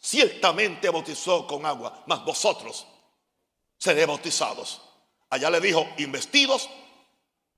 [0.00, 2.86] ciertamente bautizó con agua, mas vosotros
[3.80, 4.80] seréis bautizados.
[5.30, 6.68] Allá le dijo, investidos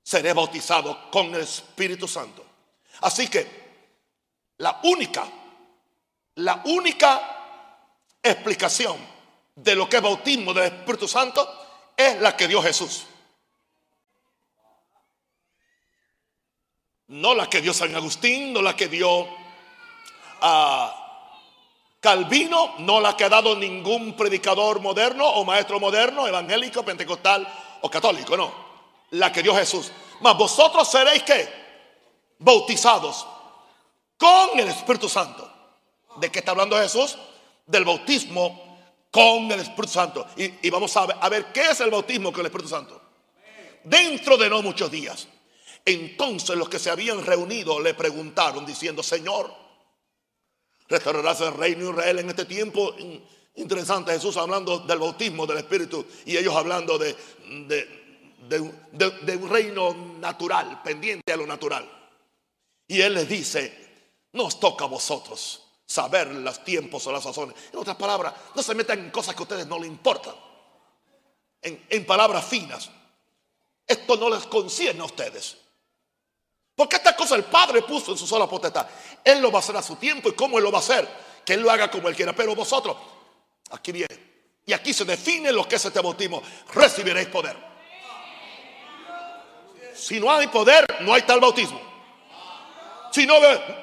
[0.02, 2.44] seré bautizado con el Espíritu Santo.
[3.00, 3.46] Así que
[4.58, 5.26] la única,
[6.36, 8.96] la única explicación
[9.56, 11.48] de lo que es bautismo del Espíritu Santo
[11.96, 13.06] es la que dio Jesús.
[17.08, 19.28] No la que dio San Agustín, no la que dio
[20.40, 21.01] a
[22.02, 27.46] Calvino, no la ha dado ningún predicador moderno o maestro moderno, evangélico, pentecostal
[27.80, 28.72] o católico, no
[29.12, 29.90] la que dio Jesús.
[30.20, 31.48] Mas vosotros seréis que
[32.38, 33.26] bautizados
[34.16, 35.50] con el Espíritu Santo.
[36.16, 37.16] ¿De qué está hablando Jesús?
[37.66, 38.78] Del bautismo
[39.10, 40.26] con el Espíritu Santo.
[40.36, 43.00] Y, vamos a ver, a ver qué es el bautismo con el Espíritu Santo.
[43.84, 45.28] Dentro de no muchos días.
[45.84, 49.52] Entonces los que se habían reunido le preguntaron diciendo, Señor,
[50.92, 52.94] restaurarás el reino de Israel en este tiempo.
[53.56, 57.16] Interesante, Jesús hablando del bautismo del Espíritu y ellos hablando de,
[57.68, 61.90] de un reino natural, pendiente a lo natural.
[62.86, 63.82] Y Él les dice,
[64.32, 67.56] nos toca a vosotros saber los tiempos o las razones.
[67.72, 70.34] En otras palabras, no se metan en cosas que a ustedes no les importan.
[71.60, 72.90] En, en palabras finas.
[73.86, 75.58] Esto no les concierne a ustedes.
[76.82, 78.86] Porque esta cosa el Padre puso en su sola potestad.
[79.22, 81.08] Él lo va a hacer a su tiempo y cómo Él lo va a hacer.
[81.44, 82.32] Que Él lo haga como Él quiera.
[82.32, 82.96] Pero vosotros,
[83.70, 84.32] aquí viene.
[84.66, 86.42] Y aquí se define lo que es este bautismo.
[86.74, 87.72] Recibiréis poder
[90.02, 91.80] si no hay poder, no hay tal bautismo.
[93.12, 93.36] Si no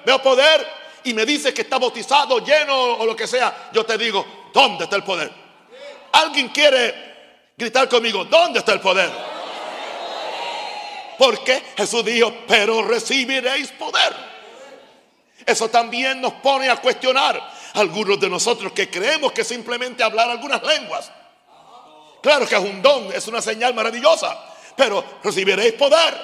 [0.06, 0.68] veo poder
[1.06, 4.84] y me dice que está bautizado, lleno o lo que sea, yo te digo, ¿dónde
[4.84, 5.32] está el poder?
[6.12, 9.10] ¿Alguien quiere gritar conmigo, ¿dónde está el poder?
[11.20, 14.16] Porque Jesús dijo, pero recibiréis poder.
[15.46, 17.40] Eso también nos pone a cuestionar
[17.74, 21.12] algunos de nosotros que creemos que simplemente hablar algunas lenguas.
[22.24, 26.16] Claro que es un don, es una señal maravillosa pero recibiréis poder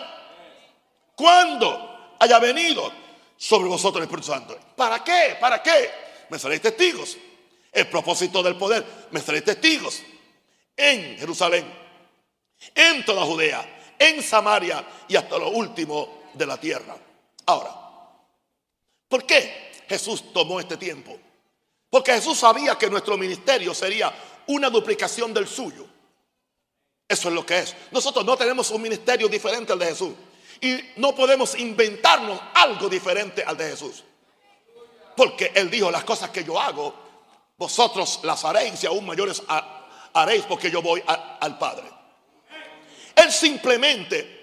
[1.13, 2.89] cuando haya venido
[3.35, 4.57] sobre vosotros el Espíritu Santo.
[4.77, 5.35] ¿Para qué?
[5.41, 5.91] ¿Para qué?
[6.29, 7.17] Me seréis testigos.
[7.69, 10.01] El propósito del poder, me seréis testigos
[10.77, 11.65] en Jerusalén,
[12.73, 16.95] en toda Judea, en Samaria y hasta lo último de la tierra.
[17.45, 17.71] Ahora,
[19.07, 21.17] ¿por qué Jesús tomó este tiempo?
[21.89, 24.13] Porque Jesús sabía que nuestro ministerio sería
[24.47, 25.85] una duplicación del suyo.
[27.07, 27.75] Eso es lo que es.
[27.91, 30.13] Nosotros no tenemos un ministerio diferente al de Jesús.
[30.61, 34.03] Y no podemos inventarnos algo diferente al de Jesús.
[35.15, 36.93] Porque Él dijo, las cosas que yo hago,
[37.57, 39.41] vosotros las haréis y aún mayores
[40.13, 41.94] haréis porque yo voy al Padre.
[43.15, 44.35] Él simplemente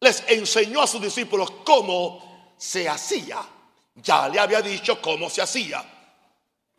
[0.00, 3.42] les enseñó a sus discípulos cómo se hacía.
[3.96, 5.84] Ya le había dicho cómo se hacía.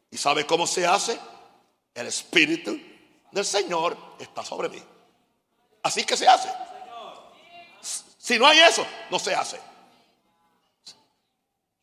[0.10, 1.20] ¿Y sabe cómo se hace?
[1.94, 2.80] El Espíritu
[3.32, 4.82] del Señor está sobre mí.
[5.84, 6.50] Así que se hace.
[8.18, 9.60] Si no hay eso, no se hace.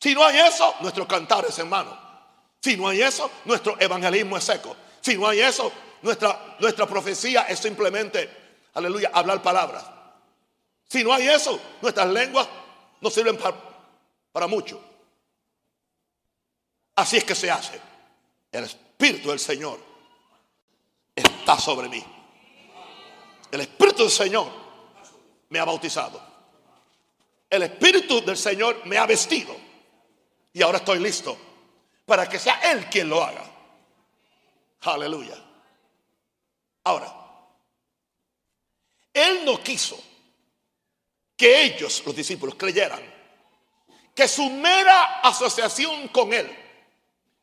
[0.00, 1.98] Si no hay eso, nuestro cantar es en mano.
[2.60, 4.76] Si no hay eso, nuestro evangelismo es seco.
[5.00, 5.72] Si no hay eso,
[6.02, 8.47] nuestra, nuestra profecía es simplemente,
[8.78, 9.84] aleluya, hablar palabras.
[10.88, 12.48] Si no hay eso, nuestras lenguas
[13.00, 13.36] no sirven
[14.32, 14.80] para, mucho.
[16.94, 17.80] Así es que se hace.
[18.50, 19.78] El Espíritu del Señor
[21.14, 22.02] está sobre mí.
[23.50, 24.50] El Espíritu del Señor
[25.50, 26.20] me ha bautizado.
[27.50, 29.54] El Espíritu del Señor me ha vestido.
[30.52, 31.36] Y ahora estoy listo
[32.06, 33.44] para que sea Él quien lo haga.
[34.82, 35.36] Aleluya.
[36.84, 37.17] Ahora,
[39.18, 40.02] Él no quiso
[41.36, 43.02] que ellos, los discípulos, creyeran
[44.14, 46.50] que su mera asociación con Él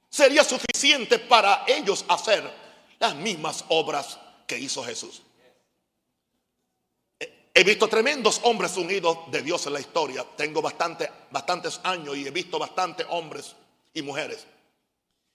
[0.09, 2.43] sería suficiente para ellos hacer
[2.99, 5.21] las mismas obras que hizo Jesús.
[7.57, 10.25] He visto tremendos hombres unidos de Dios en la historia.
[10.35, 13.55] Tengo bastante, bastantes años y he visto bastantes hombres
[13.93, 14.45] y mujeres.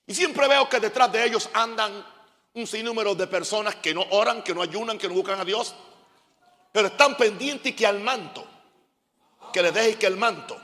[0.06, 2.04] Y siempre veo que detrás de ellos andan
[2.52, 5.74] un sinnúmero de personas que no oran, que no ayunan, que no buscan a Dios,
[6.72, 8.46] pero están pendientes que al manto,
[9.52, 10.56] que les deje que el manto.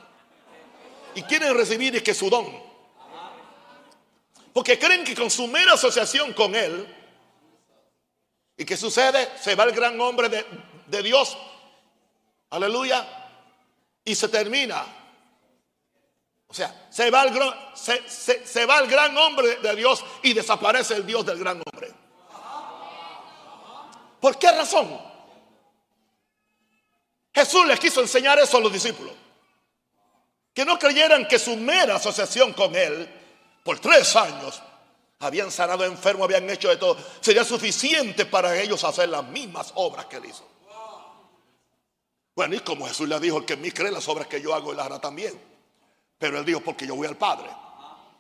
[1.15, 2.47] Y quieren recibir y que su don.
[4.53, 6.95] Porque creen que con su mera asociación con Él,
[8.57, 9.31] ¿y qué sucede?
[9.39, 10.47] Se va el gran hombre de,
[10.87, 11.37] de Dios,
[12.51, 13.07] aleluya,
[14.05, 14.85] y se termina.
[16.49, 17.35] O sea, se va, el,
[17.75, 21.93] se, se va el gran hombre de Dios y desaparece el Dios del gran hombre.
[24.21, 25.16] ¿Por qué razón?
[27.37, 29.13] Jesús les quiso enseñar eso a los discípulos.
[30.55, 33.07] Que no creyeran que su mera asociación con Él
[33.63, 34.63] por tres años
[35.19, 40.07] habían sanado enfermos, habían hecho de todo, sería suficiente para ellos hacer las mismas obras
[40.07, 40.49] que Él hizo.
[42.35, 44.55] Bueno, y como Jesús le dijo, el que en mí cree las obras que yo
[44.55, 45.39] hago, Él hará también.
[46.19, 47.51] Pero Él dijo, porque yo voy al Padre.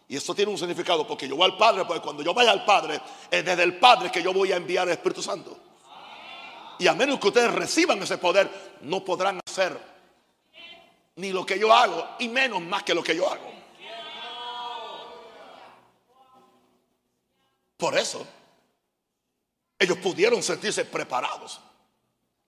[0.09, 2.67] Y eso tiene un significado, porque yo voy al Padre, porque cuando yo vaya al
[2.67, 3.01] Padre,
[3.31, 5.66] es desde el Padre que yo voy a enviar el Espíritu Santo.
[6.79, 8.51] Y a menos que ustedes reciban ese poder,
[8.83, 9.79] no podrán hacer
[11.17, 13.53] ni lo que yo hago, y menos más que lo que yo hago.
[17.77, 18.27] Por eso,
[19.79, 21.61] ellos pudieron sentirse preparados.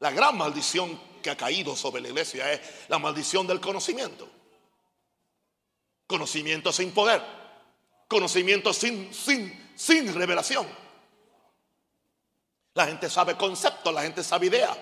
[0.00, 4.28] La gran maldición que ha caído sobre la iglesia es la maldición del conocimiento.
[6.06, 7.22] Conocimiento sin poder.
[8.06, 10.66] Conocimiento sin, sin, sin revelación.
[12.78, 14.72] La gente sabe conceptos, la gente sabe idea,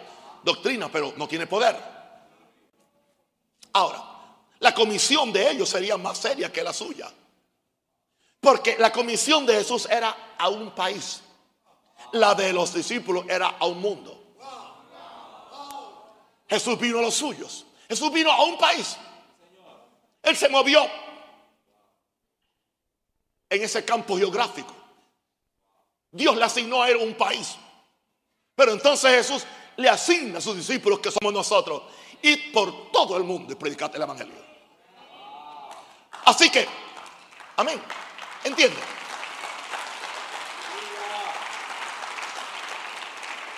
[0.42, 1.74] doctrina, pero no tiene poder.
[3.72, 4.04] Ahora,
[4.58, 7.10] la comisión de ellos sería más seria que la suya.
[8.38, 11.22] Porque la comisión de Jesús era a un país.
[12.12, 14.22] La de los discípulos era a un mundo.
[16.50, 17.64] Jesús vino a los suyos.
[17.88, 18.98] Jesús vino a un país.
[20.22, 20.86] Él se movió
[23.48, 24.74] en ese campo geográfico.
[26.10, 27.56] Dios le asignó a él un país.
[28.56, 31.82] Pero entonces Jesús le asigna a sus discípulos, que somos nosotros,
[32.22, 34.46] ir por todo el mundo y el Evangelio.
[36.24, 36.66] Así que,
[37.56, 37.80] amén.
[38.42, 38.76] ¿Entiende?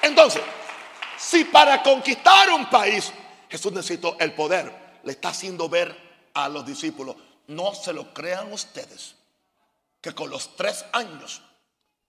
[0.03, 0.43] Entonces,
[1.17, 3.13] si para conquistar un país
[3.49, 5.97] Jesús necesitó el poder, le está haciendo ver
[6.35, 9.15] a los discípulos, no se lo crean ustedes,
[10.01, 11.41] que con los tres años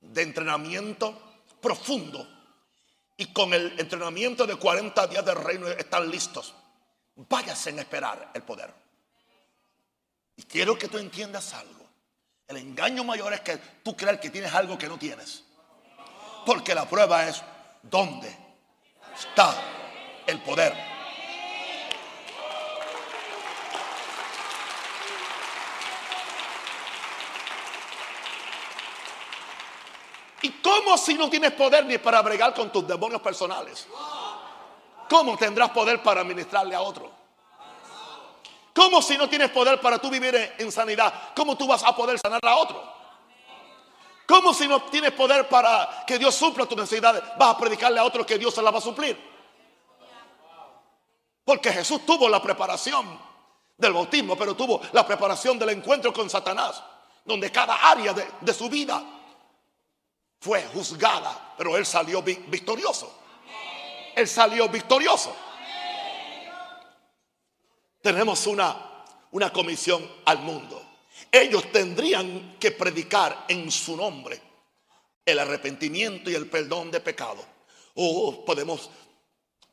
[0.01, 1.17] de entrenamiento
[1.61, 2.38] profundo
[3.19, 6.55] y con el entrenamiento de 40 días del reino están listos.
[7.15, 8.73] Váyase en esperar el poder.
[10.37, 11.85] Y quiero que tú entiendas algo.
[12.47, 15.43] El engaño mayor es que tú creas que tienes algo que no tienes.
[16.45, 17.43] Porque la prueba es
[17.83, 18.33] dónde
[19.13, 19.53] está
[20.25, 20.88] el poder.
[30.41, 33.87] ¿Y cómo si no tienes poder ni para bregar con tus demonios personales?
[35.09, 37.11] ¿Cómo tendrás poder para ministrarle a otro?
[38.73, 41.13] ¿Cómo si no tienes poder para tú vivir en sanidad?
[41.35, 42.81] ¿Cómo tú vas a poder sanar a otro?
[44.25, 47.21] ¿Cómo si no tienes poder para que Dios supla tus necesidades?
[47.37, 49.19] Vas a predicarle a otro que Dios se la va a suplir.
[51.43, 53.19] Porque Jesús tuvo la preparación
[53.75, 56.81] del bautismo, pero tuvo la preparación del encuentro con Satanás,
[57.25, 59.03] donde cada área de, de su vida
[60.39, 63.13] fue juzgada, pero él salió victorioso.
[64.15, 65.35] Él salió victorioso.
[68.01, 70.81] Tenemos una, una comisión al mundo.
[71.31, 74.41] Ellos tendrían que predicar en su nombre
[75.25, 77.45] el arrepentimiento y el perdón de pecado.
[77.95, 78.89] O podemos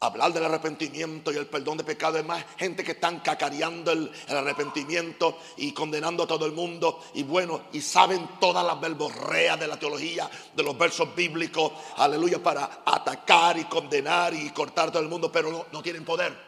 [0.01, 2.19] hablar del arrepentimiento y el perdón de pecado.
[2.19, 7.03] Es más gente que están cacareando el, arrepentimiento y condenando a todo el mundo.
[7.15, 12.43] Y bueno, y saben todas las verborreas de la teología, de los versos bíblicos, aleluya,
[12.43, 16.47] para atacar y condenar y cortar a todo el mundo, pero no, no tienen poder.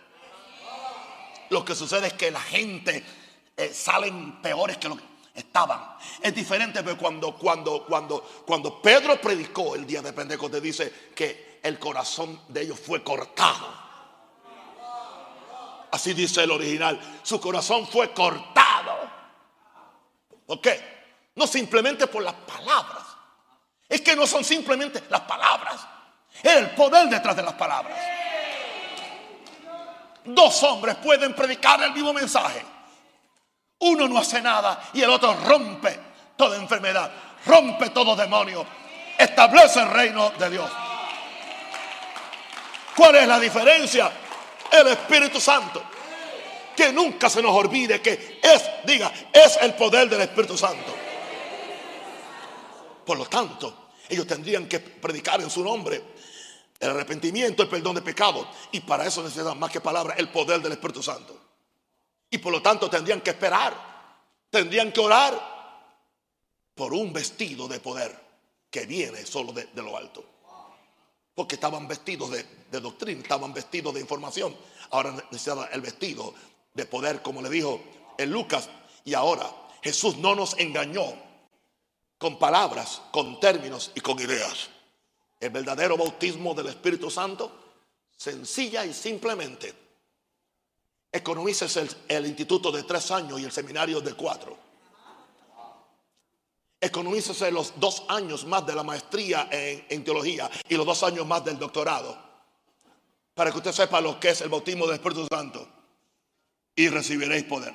[1.51, 3.03] Lo que sucede es que la gente
[3.57, 5.81] eh, salen peores que lo que estaban.
[6.21, 11.48] Es diferente, pero cuando, cuando, cuando, cuando Pedro predicó el día de Pentecostés, dice que
[11.69, 13.89] el corazón de ellos fue cortado.
[15.91, 16.99] Así dice el original.
[17.23, 19.09] Su corazón fue cortado.
[20.47, 20.99] ¿Por qué?
[21.37, 23.05] No simplemente por las palabras.
[23.89, 25.87] Es que no son simplemente las palabras.
[26.43, 27.99] Es el poder detrás de las palabras.
[30.25, 32.65] Dos hombres pueden predicar el mismo mensaje.
[33.81, 35.99] Uno no hace nada y el otro rompe
[36.37, 37.11] toda enfermedad,
[37.47, 38.67] rompe todo demonio,
[39.17, 40.71] establece el reino de Dios.
[42.99, 44.11] ¿Cuál es la diferencia?
[44.73, 45.81] El Espíritu Santo.
[46.75, 50.97] Que nunca se nos olvide que es, diga, es el poder del Espíritu Santo.
[53.07, 56.03] Por lo tanto, ellos tendrían que predicar en su nombre
[56.81, 58.49] el arrepentimiento, el perdón de pecados.
[58.73, 61.39] Y para eso necesitan más que palabras, el poder del Espíritu Santo.
[62.29, 63.77] Y por lo tanto tendrían que esperar,
[64.51, 65.41] tendrían que orar
[66.75, 68.13] por un vestido de poder
[68.69, 70.38] que viene solo de, de lo alto.
[71.39, 74.57] Porque estaban vestidos de, doctrina, estaban vestidos de información.
[74.91, 76.35] Ahora necesitaban el vestido
[76.75, 77.81] de poder, como le dijo
[78.19, 78.69] en Lucas.
[79.05, 79.49] Y ahora
[79.81, 81.05] Jesús no nos engañó
[82.19, 84.69] con palabras, con términos y con ideas.
[85.39, 87.53] El verdadero bautismo del Espíritu Santo,
[88.17, 89.73] sencilla y simplemente,
[91.13, 94.59] economícese el, el, instituto de tres años y el seminario de cuatro.
[96.81, 101.27] Economícese los dos años más de la maestría en, en, teología y los dos años
[101.27, 102.17] más del doctorado.
[103.35, 105.69] Para que usted sepa lo que es el bautismo del Espíritu Santo.
[106.77, 107.75] Y recibiréis poder.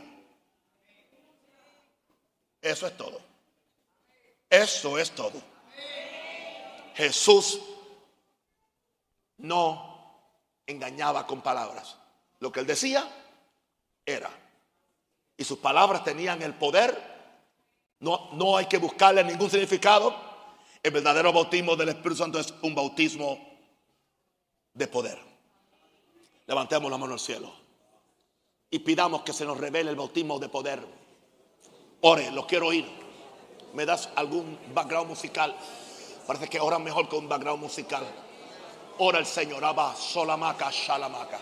[2.62, 3.20] Eso es todo.
[4.50, 5.42] Eso es todo.
[6.96, 7.60] Jesús
[9.38, 9.94] no
[10.66, 11.98] engañaba con palabras.
[12.40, 13.08] Lo que él decía
[14.06, 14.30] era.
[15.36, 17.13] Y sus palabras tenían el poder.
[18.04, 20.14] No, no hay que buscarle ningún significado.
[20.84, 23.40] El verdadero bautismo del Espíritu Santo es un bautismo
[24.74, 25.18] de poder.
[26.46, 27.54] Levantemos la mano al cielo
[28.70, 30.86] y pidamos que se nos revele el bautismo de poder.
[32.02, 32.86] Ore, lo quiero oír.
[33.72, 35.56] ¿Me das algún background musical?
[36.28, 38.06] Parece que oran mejor con un background musical.
[38.98, 41.40] Ora el Señor, Abba, Solamaca, Shalamaca.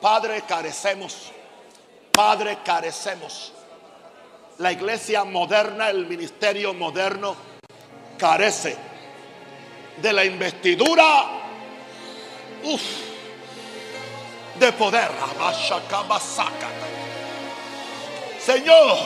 [0.00, 1.32] Padre, carecemos.
[2.12, 3.54] Padre, carecemos.
[4.60, 7.34] La iglesia moderna, el ministerio moderno,
[8.16, 8.76] carece
[10.00, 11.26] de la investidura
[14.58, 15.10] de poder.
[18.38, 18.98] Señor,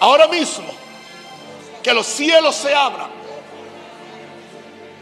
[0.00, 0.68] ahora mismo
[1.82, 3.20] que los cielos se abran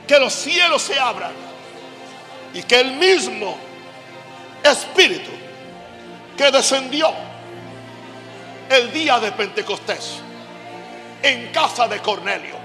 [0.08, 1.32] que los cielos se abran
[2.54, 3.56] y que el mismo
[4.64, 5.30] Espíritu
[6.36, 7.27] que descendió
[8.70, 10.20] el día de Pentecostés
[11.22, 12.56] en casa de Cornelio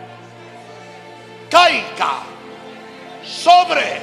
[1.50, 2.24] caiga
[3.24, 4.02] sobre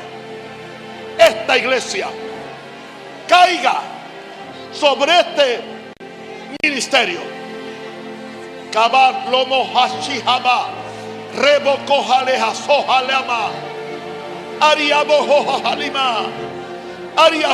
[1.19, 2.09] esta iglesia,
[3.29, 3.81] caiga
[4.73, 5.61] sobre este
[6.63, 7.21] ministerio.
[8.73, 10.81] Kabar lomo hashihaba
[11.37, 13.51] Rebo kohaleha sohalema.
[14.61, 16.27] Aria bohoha halima.
[17.17, 17.49] Aria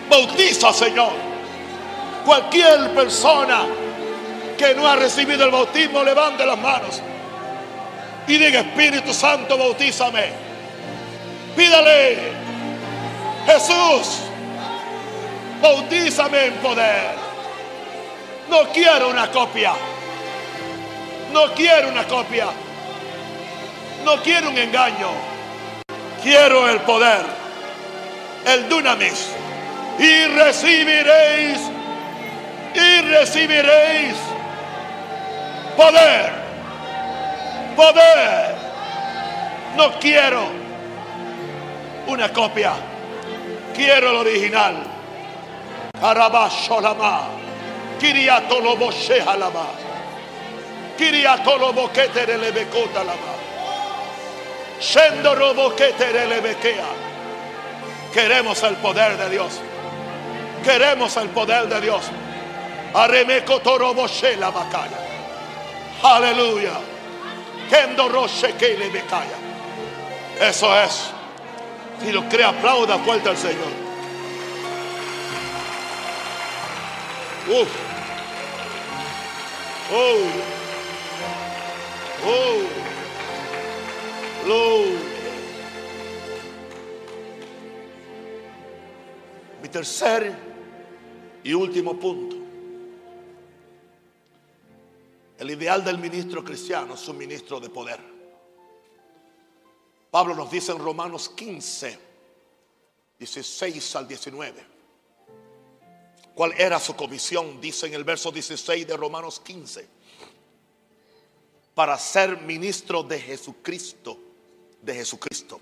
[0.09, 1.13] Bautiza, Señor.
[2.25, 3.65] Cualquier persona
[4.57, 7.01] que no ha recibido el bautismo, levante las manos
[8.27, 10.25] y diga, Espíritu Santo, bautízame.
[11.55, 12.17] Pídale,
[13.45, 14.19] Jesús,
[15.61, 17.15] bautízame en poder.
[18.49, 19.73] No quiero una copia.
[21.33, 22.47] No quiero una copia.
[24.03, 25.09] No quiero un engaño.
[26.21, 27.25] Quiero el poder.
[28.45, 29.29] El dunamis.
[29.99, 31.59] Y recibiréis.
[32.73, 34.15] Y recibiréis
[35.75, 36.31] poder.
[37.75, 38.55] Poder.
[39.75, 40.47] No quiero
[42.07, 42.73] una copia.
[43.73, 44.83] Quiero el original.
[46.01, 47.27] Arabasholama.
[47.99, 49.65] Kiriatolobo Shehalama.
[50.97, 51.89] Kiriatolobo
[52.95, 53.40] Lama.
[54.81, 56.87] Shendorobo Keterelebekea.
[58.11, 59.61] Queremos el poder de Dios.
[60.63, 62.03] Queremos el poder de Dios.
[62.93, 64.97] Aremeco toro la bacaya.
[66.01, 66.73] Aleluya.
[67.69, 69.37] Kendo roche que le becaya.
[70.39, 71.11] Eso es.
[72.01, 73.71] Si lo cree, aplauda fuerte al Señor.
[77.47, 77.69] Uf.
[79.93, 80.51] Oh.
[82.25, 82.90] Oh.
[89.61, 90.35] Mi tercer
[91.43, 92.35] y último punto.
[95.37, 97.99] El ideal del ministro cristiano es un ministro de poder.
[100.09, 101.99] Pablo nos dice en Romanos 15,
[103.17, 104.65] 16 al 19.
[106.35, 107.61] ¿Cuál era su comisión?
[107.61, 109.87] Dice en el verso 16 de Romanos 15.
[111.73, 114.30] Para ser ministro de Jesucristo.
[114.81, 115.59] De Jesucristo.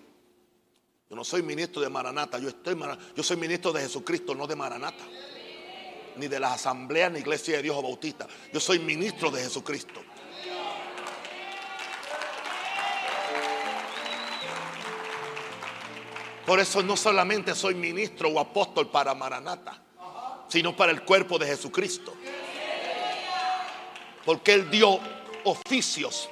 [1.10, 2.78] Yo no soy ministro de Maranata, yo, estoy,
[3.16, 5.06] yo soy ministro de Jesucristo, no de Maranata
[6.20, 8.28] ni de las asambleas ni iglesia de Dios Bautista.
[8.52, 10.02] Yo soy ministro de Jesucristo.
[16.46, 19.82] Por eso no solamente soy ministro o apóstol para Maranata,
[20.48, 22.14] sino para el cuerpo de Jesucristo.
[24.26, 25.00] Porque Él dio
[25.44, 26.28] oficios,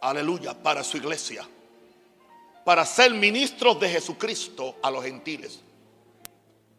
[0.00, 1.48] aleluya, para su iglesia,
[2.66, 5.60] para ser ministros de Jesucristo a los gentiles.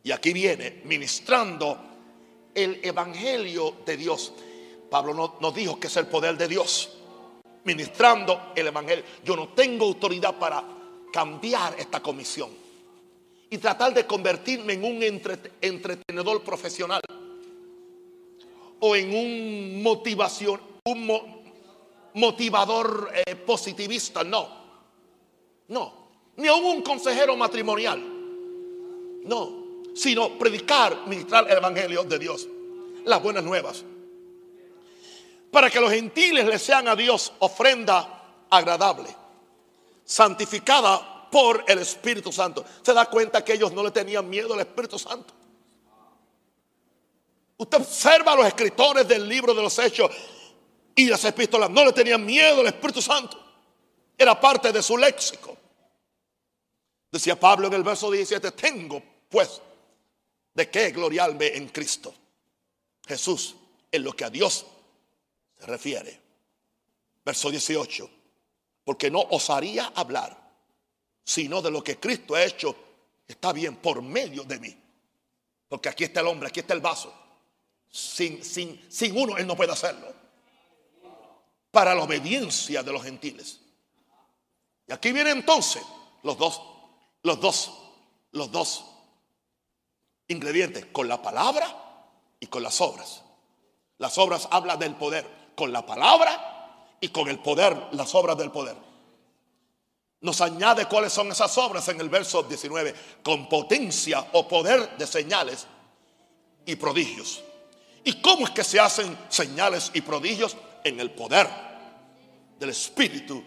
[0.04, 1.80] Y aquí viene ministrando
[2.54, 4.34] el Evangelio de Dios.
[4.90, 6.90] Pablo nos dijo que es el poder de Dios.
[7.64, 9.06] Ministrando el Evangelio.
[9.24, 10.62] Yo no tengo autoridad para
[11.14, 12.50] cambiar esta comisión.
[13.50, 15.02] Y tratar de convertirme en un
[15.62, 17.00] entretenedor profesional.
[18.82, 21.10] O en un motivación, un
[22.14, 24.26] motivador eh, positivista.
[24.26, 24.67] No.
[25.68, 26.08] No.
[26.36, 28.02] Ni aún un consejero matrimonial.
[29.24, 32.48] No sino predicar, ministrar el Evangelio de Dios,
[33.04, 33.84] las buenas nuevas.
[35.52, 39.10] Para que los gentiles le sean a Dios ofrenda agradable,
[40.06, 42.64] santificada por el Espíritu Santo.
[42.84, 45.34] Se da cuenta que ellos no le tenían miedo al Espíritu Santo.
[47.58, 50.12] Usted observa a los escritores del libro de los Hechos
[50.96, 53.47] y las epístolas, no le tenían miedo al Espíritu Santo.
[54.18, 55.56] Era parte de su léxico.
[57.12, 59.62] Decía Pablo en el verso 17, tengo pues
[60.58, 62.12] ¿De qué gloriarme en Cristo?
[63.06, 63.56] Jesús,
[63.92, 64.66] en lo que a Dios
[65.56, 66.20] se refiere.
[67.24, 68.10] Verso 18.
[68.84, 70.36] Porque no osaría hablar,
[71.24, 72.76] sino de lo que Cristo ha hecho,
[73.28, 74.76] está bien, por medio de mí.
[75.70, 77.14] Porque aquí está el hombre, aquí está el vaso.
[77.92, 80.12] Sin, sin, sin uno, Él no puede hacerlo.
[81.70, 83.60] Para la obediencia de los gentiles.
[84.88, 85.84] Y aquí vienen entonces
[86.24, 86.62] los dos,
[87.24, 87.74] los dos,
[88.32, 88.86] los dos
[90.28, 91.68] ingredientes, con la palabra
[92.40, 93.24] y con las obras.
[93.98, 98.52] Las obras hablan del poder, con la palabra y con el poder, las obras del
[98.52, 98.76] poder.
[100.22, 105.06] Nos añade cuáles son esas obras en el verso 19, con potencia o poder de
[105.06, 105.68] señales
[106.66, 107.44] y prodigios.
[108.04, 110.56] ¿Y cómo es que se hacen señales y prodigios?
[110.84, 111.50] En el poder
[112.58, 113.44] del Espíritu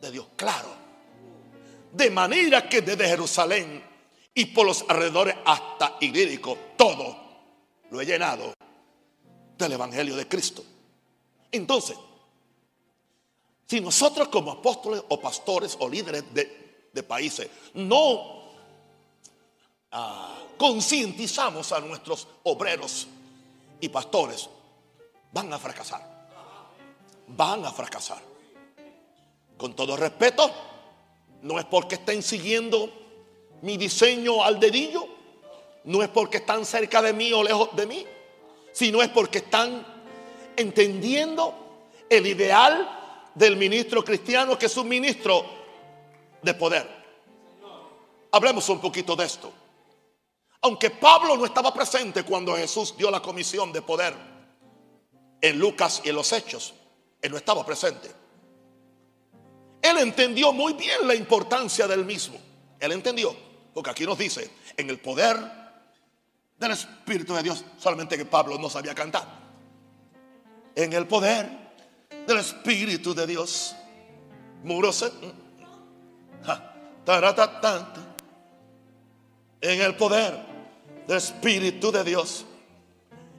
[0.00, 0.68] de Dios, claro.
[1.92, 3.82] De manera que desde Jerusalén
[4.34, 7.16] y por los alrededores hasta Ilírico, todo
[7.90, 8.54] lo he llenado
[9.56, 10.64] del Evangelio de Cristo.
[11.50, 11.96] Entonces,
[13.66, 18.42] si nosotros como apóstoles o pastores o líderes de, países no
[19.92, 23.06] ah, concientizamos a nuestros obreros
[23.80, 24.48] y pastores,
[25.32, 26.26] van a fracasar.
[27.28, 28.27] Van a fracasar.
[29.58, 30.50] Con todo respeto,
[31.42, 32.90] no es porque estén siguiendo
[33.62, 35.06] mi diseño al dedillo,
[35.84, 38.06] no es porque están cerca de mí o lejos de mí,
[38.72, 39.84] sino es porque están
[40.56, 45.44] entendiendo el ideal del ministro cristiano que es un ministro
[46.42, 46.88] de poder.
[48.30, 49.52] Hablemos un poquito de esto.
[50.60, 54.14] Aunque Pablo no estaba presente cuando Jesús dio la comisión de poder
[55.40, 56.74] en Lucas y en los Hechos,
[57.22, 58.10] él no estaba presente.
[59.82, 62.38] Él entendió muy bien la importancia del mismo.
[62.80, 63.34] Él entendió.
[63.72, 65.36] Porque aquí nos dice, en el poder
[66.58, 69.26] del Espíritu de Dios, solamente que Pablo no sabía cantar.
[70.74, 71.48] En el poder
[72.26, 73.76] del Espíritu de Dios,
[74.64, 75.12] murose.
[79.60, 80.38] En el poder
[81.06, 82.44] del Espíritu de Dios.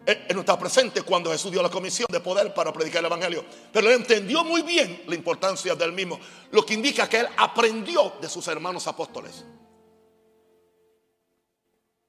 [0.10, 3.46] Él, no está presente cuando Jesús dio la comisión de poder para predicar el Evangelio.
[3.72, 6.20] Pero él entendió muy bien la importancia del mismo.
[6.52, 9.46] Lo que indica que él aprendió de sus hermanos apóstoles.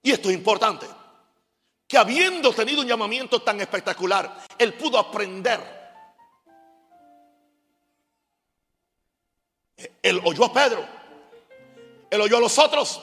[0.02, 0.86] Y esto es importante.
[1.86, 5.60] que habiendo tenido un llamamiento tan espectacular, él pudo aprender.
[10.00, 10.86] Él oyó a Pedro,
[12.08, 13.00] él oyó a los otros.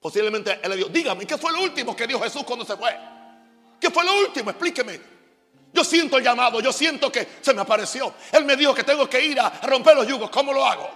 [0.00, 3.09] Posiblemente él le dijo, dígame, ¿qué fue lo último que dijo Jesús cuando se fue?
[3.80, 4.50] ¿Qué fue lo último?
[4.50, 5.00] Explíqueme.
[5.72, 8.12] Yo siento el llamado, yo siento que se me apareció.
[8.32, 10.28] Él me dijo que tengo que ir a romper los yugos.
[10.30, 10.88] ¿Cómo lo hago?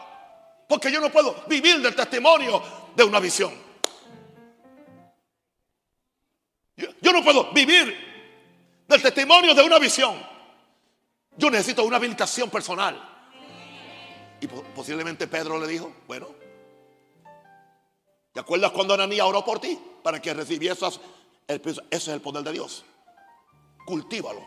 [0.68, 2.62] Porque yo no puedo vivir del testimonio
[2.94, 3.52] de una visión.
[6.76, 10.20] Yo, no puedo vivir del testimonio de una visión.
[11.36, 13.00] Yo necesito una habilitación personal.
[14.40, 16.28] Y posiblemente Pedro le dijo, bueno,
[18.32, 19.78] ¿te acuerdas cuando Ananías oró por ti?
[20.02, 21.00] Para que recibieras,
[21.48, 22.84] ese es el poder de Dios.
[23.86, 24.44] Cultívalo,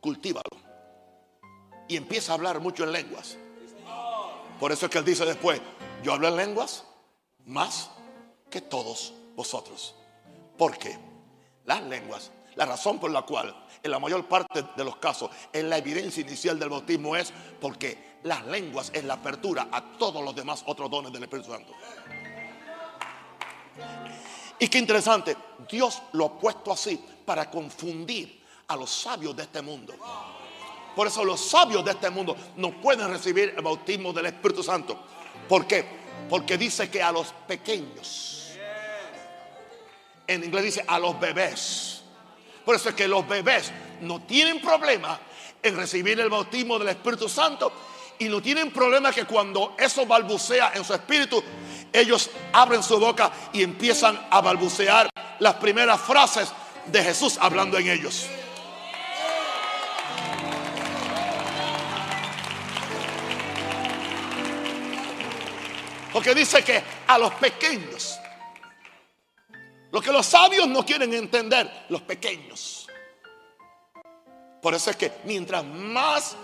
[0.00, 0.50] cultívalo.
[1.88, 3.36] Y empieza a hablar mucho en lenguas.
[4.58, 5.60] Por eso es que él dice después,
[6.02, 6.84] yo hablo en lenguas
[7.46, 7.90] más
[8.48, 9.94] que todos vosotros.
[10.56, 10.98] ¿Por qué?
[11.64, 15.68] Las lenguas, la razón por la cual en la mayor parte de los casos en
[15.68, 20.34] la evidencia inicial del bautismo es porque las lenguas es la apertura a todos los
[20.34, 21.72] demás otros dones del Espíritu Santo.
[24.62, 25.36] Y qué interesante,
[25.68, 26.96] Dios lo ha puesto así
[27.26, 29.92] para confundir a los sabios de este mundo.
[30.94, 34.96] Por eso los sabios de este mundo no pueden recibir el bautismo del Espíritu Santo.
[35.48, 35.84] ¿Por qué?
[36.30, 38.52] Porque dice que a los pequeños,
[40.28, 42.02] en inglés dice a los bebés.
[42.64, 45.18] Por eso es que los bebés no tienen problema
[45.60, 47.72] en recibir el bautismo del Espíritu Santo
[48.20, 51.42] y no tienen problema que cuando eso balbucea en su espíritu,
[51.92, 56.52] ellos abren su boca y empiezan a balbucear las primeras frases
[56.86, 58.26] de Jesús hablando en ellos.
[66.12, 68.18] Porque dice que a los pequeños,
[69.90, 72.86] lo que los sabios no quieren entender, los pequeños.
[74.60, 76.36] Por eso es que mientras más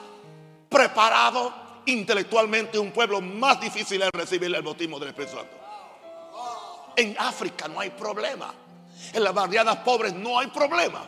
[0.69, 5.57] preparado intelectualmente un pueblo, más difícil es recibir el bautismo del Espíritu Santo.
[6.97, 8.55] En África no hay problema.
[9.13, 11.07] En las barriadas pobres no hay problema.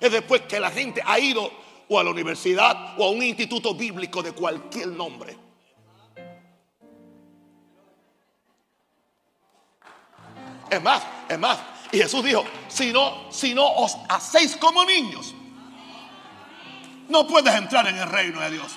[0.00, 1.50] Es después que la gente ha ido
[1.88, 5.36] o a la universidad o a un instituto bíblico de cualquier nombre.
[10.70, 11.58] Es más, es más.
[11.92, 15.34] Y Jesús dijo, si no, si no os hacéis como niños,
[17.08, 18.72] no puedes entrar en el reino de Dios.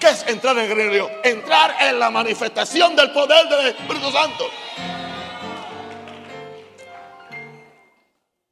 [0.00, 1.10] ¿Qué es entrar en el reino Dios?
[1.24, 4.44] Entrar en la manifestación del poder del Espíritu Santo.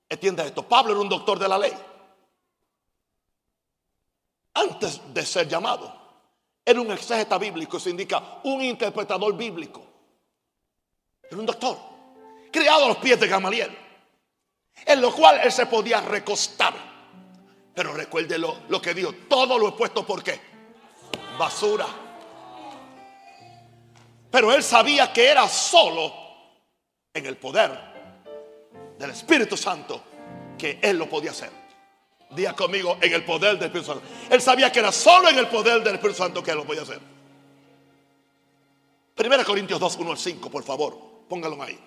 [0.09, 0.66] Entiende esto.
[0.66, 1.72] Pablo era un doctor de la ley.
[4.55, 5.92] Antes de ser llamado,
[6.64, 9.84] era un exégeta bíblico, se indica un interpretador bíblico.
[11.22, 11.76] Era un doctor,
[12.53, 13.76] criado a los pies de Gamaliel,
[14.86, 16.95] en lo cual él se podía recostar
[17.74, 19.12] pero recuerde lo, que dijo.
[19.28, 20.54] Todo lo he puesto por qué?
[21.39, 21.87] Basura.
[24.30, 26.12] Pero él sabía que era solo
[27.12, 27.70] en el poder
[28.99, 30.03] del Espíritu Santo
[30.59, 31.51] que él lo podía hacer.
[32.30, 34.03] Día conmigo en el poder del Espíritu Santo.
[34.28, 36.82] Él sabía que era solo en el poder del Espíritu Santo que él lo podía
[36.82, 37.01] hacer.
[39.14, 41.78] Primera Corintios 2, 1 al 5, por favor, póngalo ahí.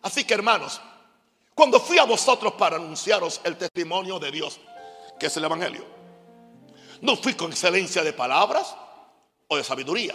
[0.00, 0.80] Así que hermanos,
[1.54, 4.58] cuando fui a vosotros para anunciaros el testimonio de Dios,
[5.18, 5.84] que es el Evangelio.
[7.02, 8.74] No fui con excelencia de palabras
[9.50, 10.14] o de sabiduría.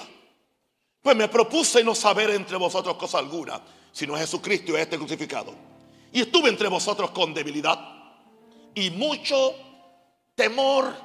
[1.02, 3.62] Pues me propuse no saber entre vosotros cosa alguna,
[3.92, 5.54] sino Jesucristo y este crucificado.
[6.12, 7.78] Y estuve entre vosotros con debilidad
[8.74, 9.54] y mucho
[10.34, 10.96] temor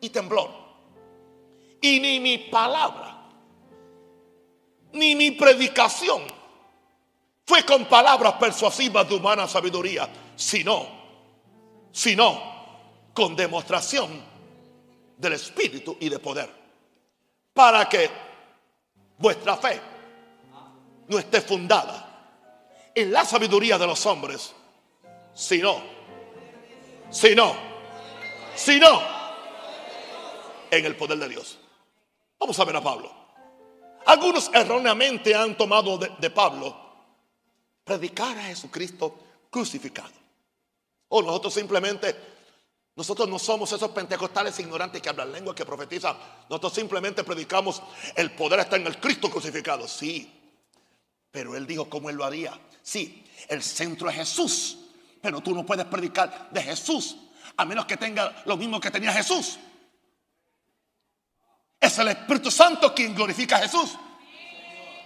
[0.00, 0.50] y temblor.
[1.80, 3.28] Y ni mi palabra,
[4.92, 6.22] ni mi predicación
[7.44, 10.86] fue con palabras persuasivas de humana sabiduría, sino,
[11.92, 12.42] sino
[13.12, 14.22] con demostración
[15.18, 16.55] del Espíritu y de poder.
[17.56, 18.10] Para que
[19.16, 19.80] vuestra fe
[21.08, 22.02] no esté fundada
[22.94, 24.54] en la sabiduría de los hombres,
[25.32, 25.82] sino,
[27.08, 27.56] sino,
[28.54, 29.00] sino
[30.70, 31.58] en el poder de Dios.
[32.38, 33.10] Vamos a ver a Pablo.
[34.04, 36.76] Algunos erróneamente han tomado de, de Pablo
[37.84, 39.16] predicar a Jesucristo
[39.48, 40.12] crucificado.
[41.08, 42.35] O nosotros simplemente
[42.96, 46.16] nosotros no somos esos pentecostales ignorantes que hablan lengua, que profetizan.
[46.48, 47.82] Nosotros simplemente predicamos
[48.14, 49.86] el poder está en el Cristo crucificado.
[49.86, 50.32] Sí.
[51.30, 52.58] Pero él dijo cómo él lo haría.
[52.82, 54.78] Sí, el centro es Jesús.
[55.20, 57.16] Pero tú no puedes predicar de Jesús
[57.58, 59.58] a menos que tenga lo mismo que tenía Jesús.
[61.78, 63.90] Es el Espíritu Santo quien glorifica a Jesús.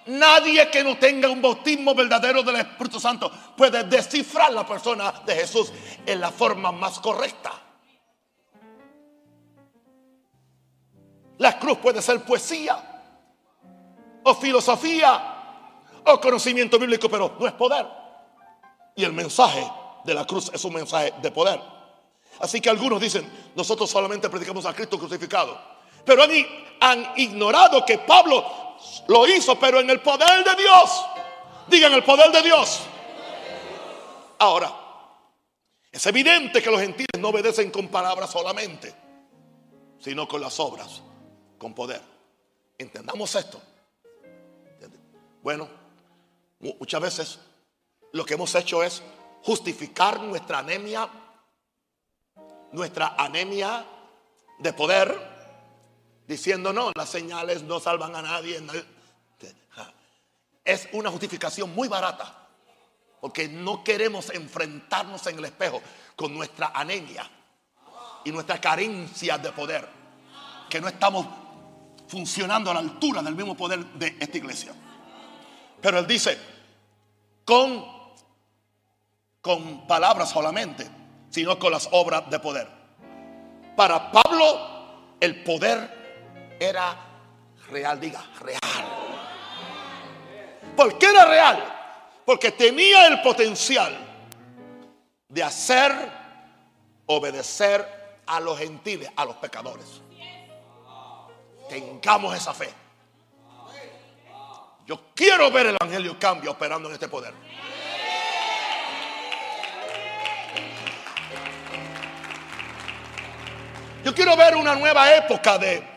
[0.06, 5.34] Nadie que no tenga un bautismo verdadero del Espíritu Santo puede descifrar la persona de
[5.34, 5.72] Jesús
[6.06, 7.59] en la forma más correcta.
[11.40, 12.78] La cruz puede ser poesía
[14.22, 15.36] o filosofía
[16.04, 17.86] o conocimiento bíblico, pero no es poder.
[18.94, 19.66] Y el mensaje
[20.04, 21.58] de la cruz es un mensaje de poder.
[22.40, 25.58] Así que algunos dicen, nosotros solamente predicamos a Cristo crucificado.
[26.04, 26.30] Pero han,
[26.78, 28.44] han ignorado que Pablo
[29.08, 31.06] lo hizo, pero en el poder de Dios.
[31.68, 32.80] Digan el poder de Dios.
[34.38, 34.70] Ahora,
[35.90, 38.94] es evidente que los gentiles no obedecen con palabras solamente,
[39.98, 41.02] sino con las obras,
[41.60, 42.00] con poder.
[42.78, 43.60] Entendamos esto.
[45.42, 45.68] Bueno,
[46.58, 47.38] muchas veces
[48.12, 49.02] lo que hemos hecho es
[49.42, 51.08] justificar nuestra anemia,
[52.72, 53.84] nuestra anemia
[54.58, 55.14] de poder,
[56.26, 58.58] diciendo no, las señales no salvan a nadie.
[60.64, 62.48] Es una justificación muy barata,
[63.20, 65.82] porque no queremos enfrentarnos en el espejo
[66.16, 67.30] con nuestra anemia
[68.24, 69.86] y nuestra carencia de poder,
[70.70, 71.26] que no estamos
[72.10, 74.72] funcionando a la altura del mismo poder de esta iglesia.
[75.80, 76.36] Pero él dice,
[77.44, 77.84] con,
[79.40, 80.86] con palabras solamente,
[81.30, 82.68] sino con las obras de poder.
[83.76, 86.96] Para Pablo el poder era
[87.68, 88.60] real, diga, real.
[90.76, 91.76] ¿Por qué era real?
[92.26, 93.96] Porque tenía el potencial
[95.28, 95.92] de hacer
[97.06, 97.86] obedecer
[98.26, 100.02] a los gentiles, a los pecadores.
[101.70, 102.68] Tengamos esa fe.
[104.86, 107.32] Yo quiero ver el Evangelio cambio operando en este poder.
[114.04, 115.88] Yo quiero ver una nueva época de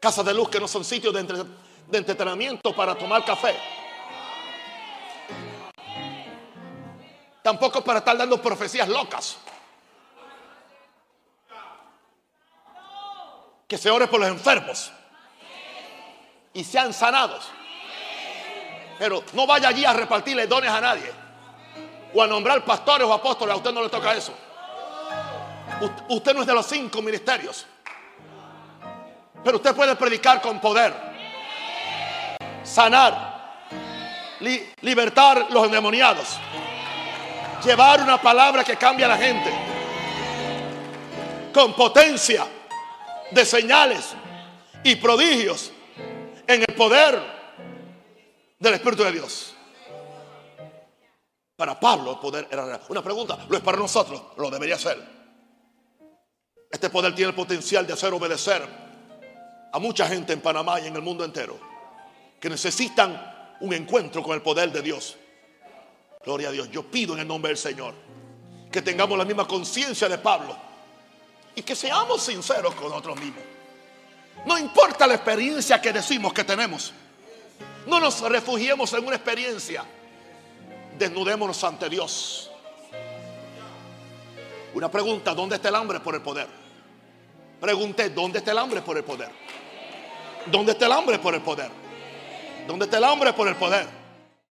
[0.00, 1.22] casas de luz que no son sitios de,
[1.88, 3.54] de entretenimiento para tomar café.
[7.42, 9.36] Tampoco para estar dando profecías locas.
[13.72, 14.92] Que se ore por los enfermos
[16.52, 17.48] y sean sanados.
[18.98, 21.10] Pero no vaya allí a repartirle dones a nadie.
[22.12, 23.54] O a nombrar pastores o apóstoles.
[23.54, 24.34] A usted no le toca eso.
[26.10, 27.64] Usted no es de los cinco ministerios.
[29.42, 30.92] Pero usted puede predicar con poder.
[32.62, 33.56] Sanar.
[34.82, 36.38] libertar los endemoniados.
[37.64, 39.50] Llevar una palabra que cambia a la gente.
[41.54, 42.46] Con potencia
[43.32, 44.14] de señales
[44.84, 45.72] y prodigios
[46.46, 47.20] en el poder
[48.58, 49.54] del Espíritu de Dios.
[51.56, 52.80] Para Pablo el poder era real.
[52.88, 54.22] Una pregunta, ¿lo es para nosotros?
[54.36, 54.98] Lo debería ser.
[56.70, 58.62] Este poder tiene el potencial de hacer obedecer
[59.72, 61.58] a mucha gente en Panamá y en el mundo entero
[62.40, 65.16] que necesitan un encuentro con el poder de Dios.
[66.24, 66.70] Gloria a Dios.
[66.70, 67.94] Yo pido en el nombre del Señor
[68.70, 70.56] que tengamos la misma conciencia de Pablo
[71.54, 73.42] y que seamos sinceros con nosotros mismos.
[74.46, 76.92] No importa la experiencia que decimos que tenemos.
[77.86, 79.84] No nos refugiemos en una experiencia.
[80.98, 82.50] Desnudémonos ante Dios.
[84.74, 86.48] Una pregunta, ¿dónde está el hambre por el poder?
[87.60, 89.30] Pregunté, ¿dónde está el hambre por el poder?
[90.46, 91.70] ¿Dónde está el hambre por el poder?
[92.66, 94.01] ¿Dónde está el hambre por el poder?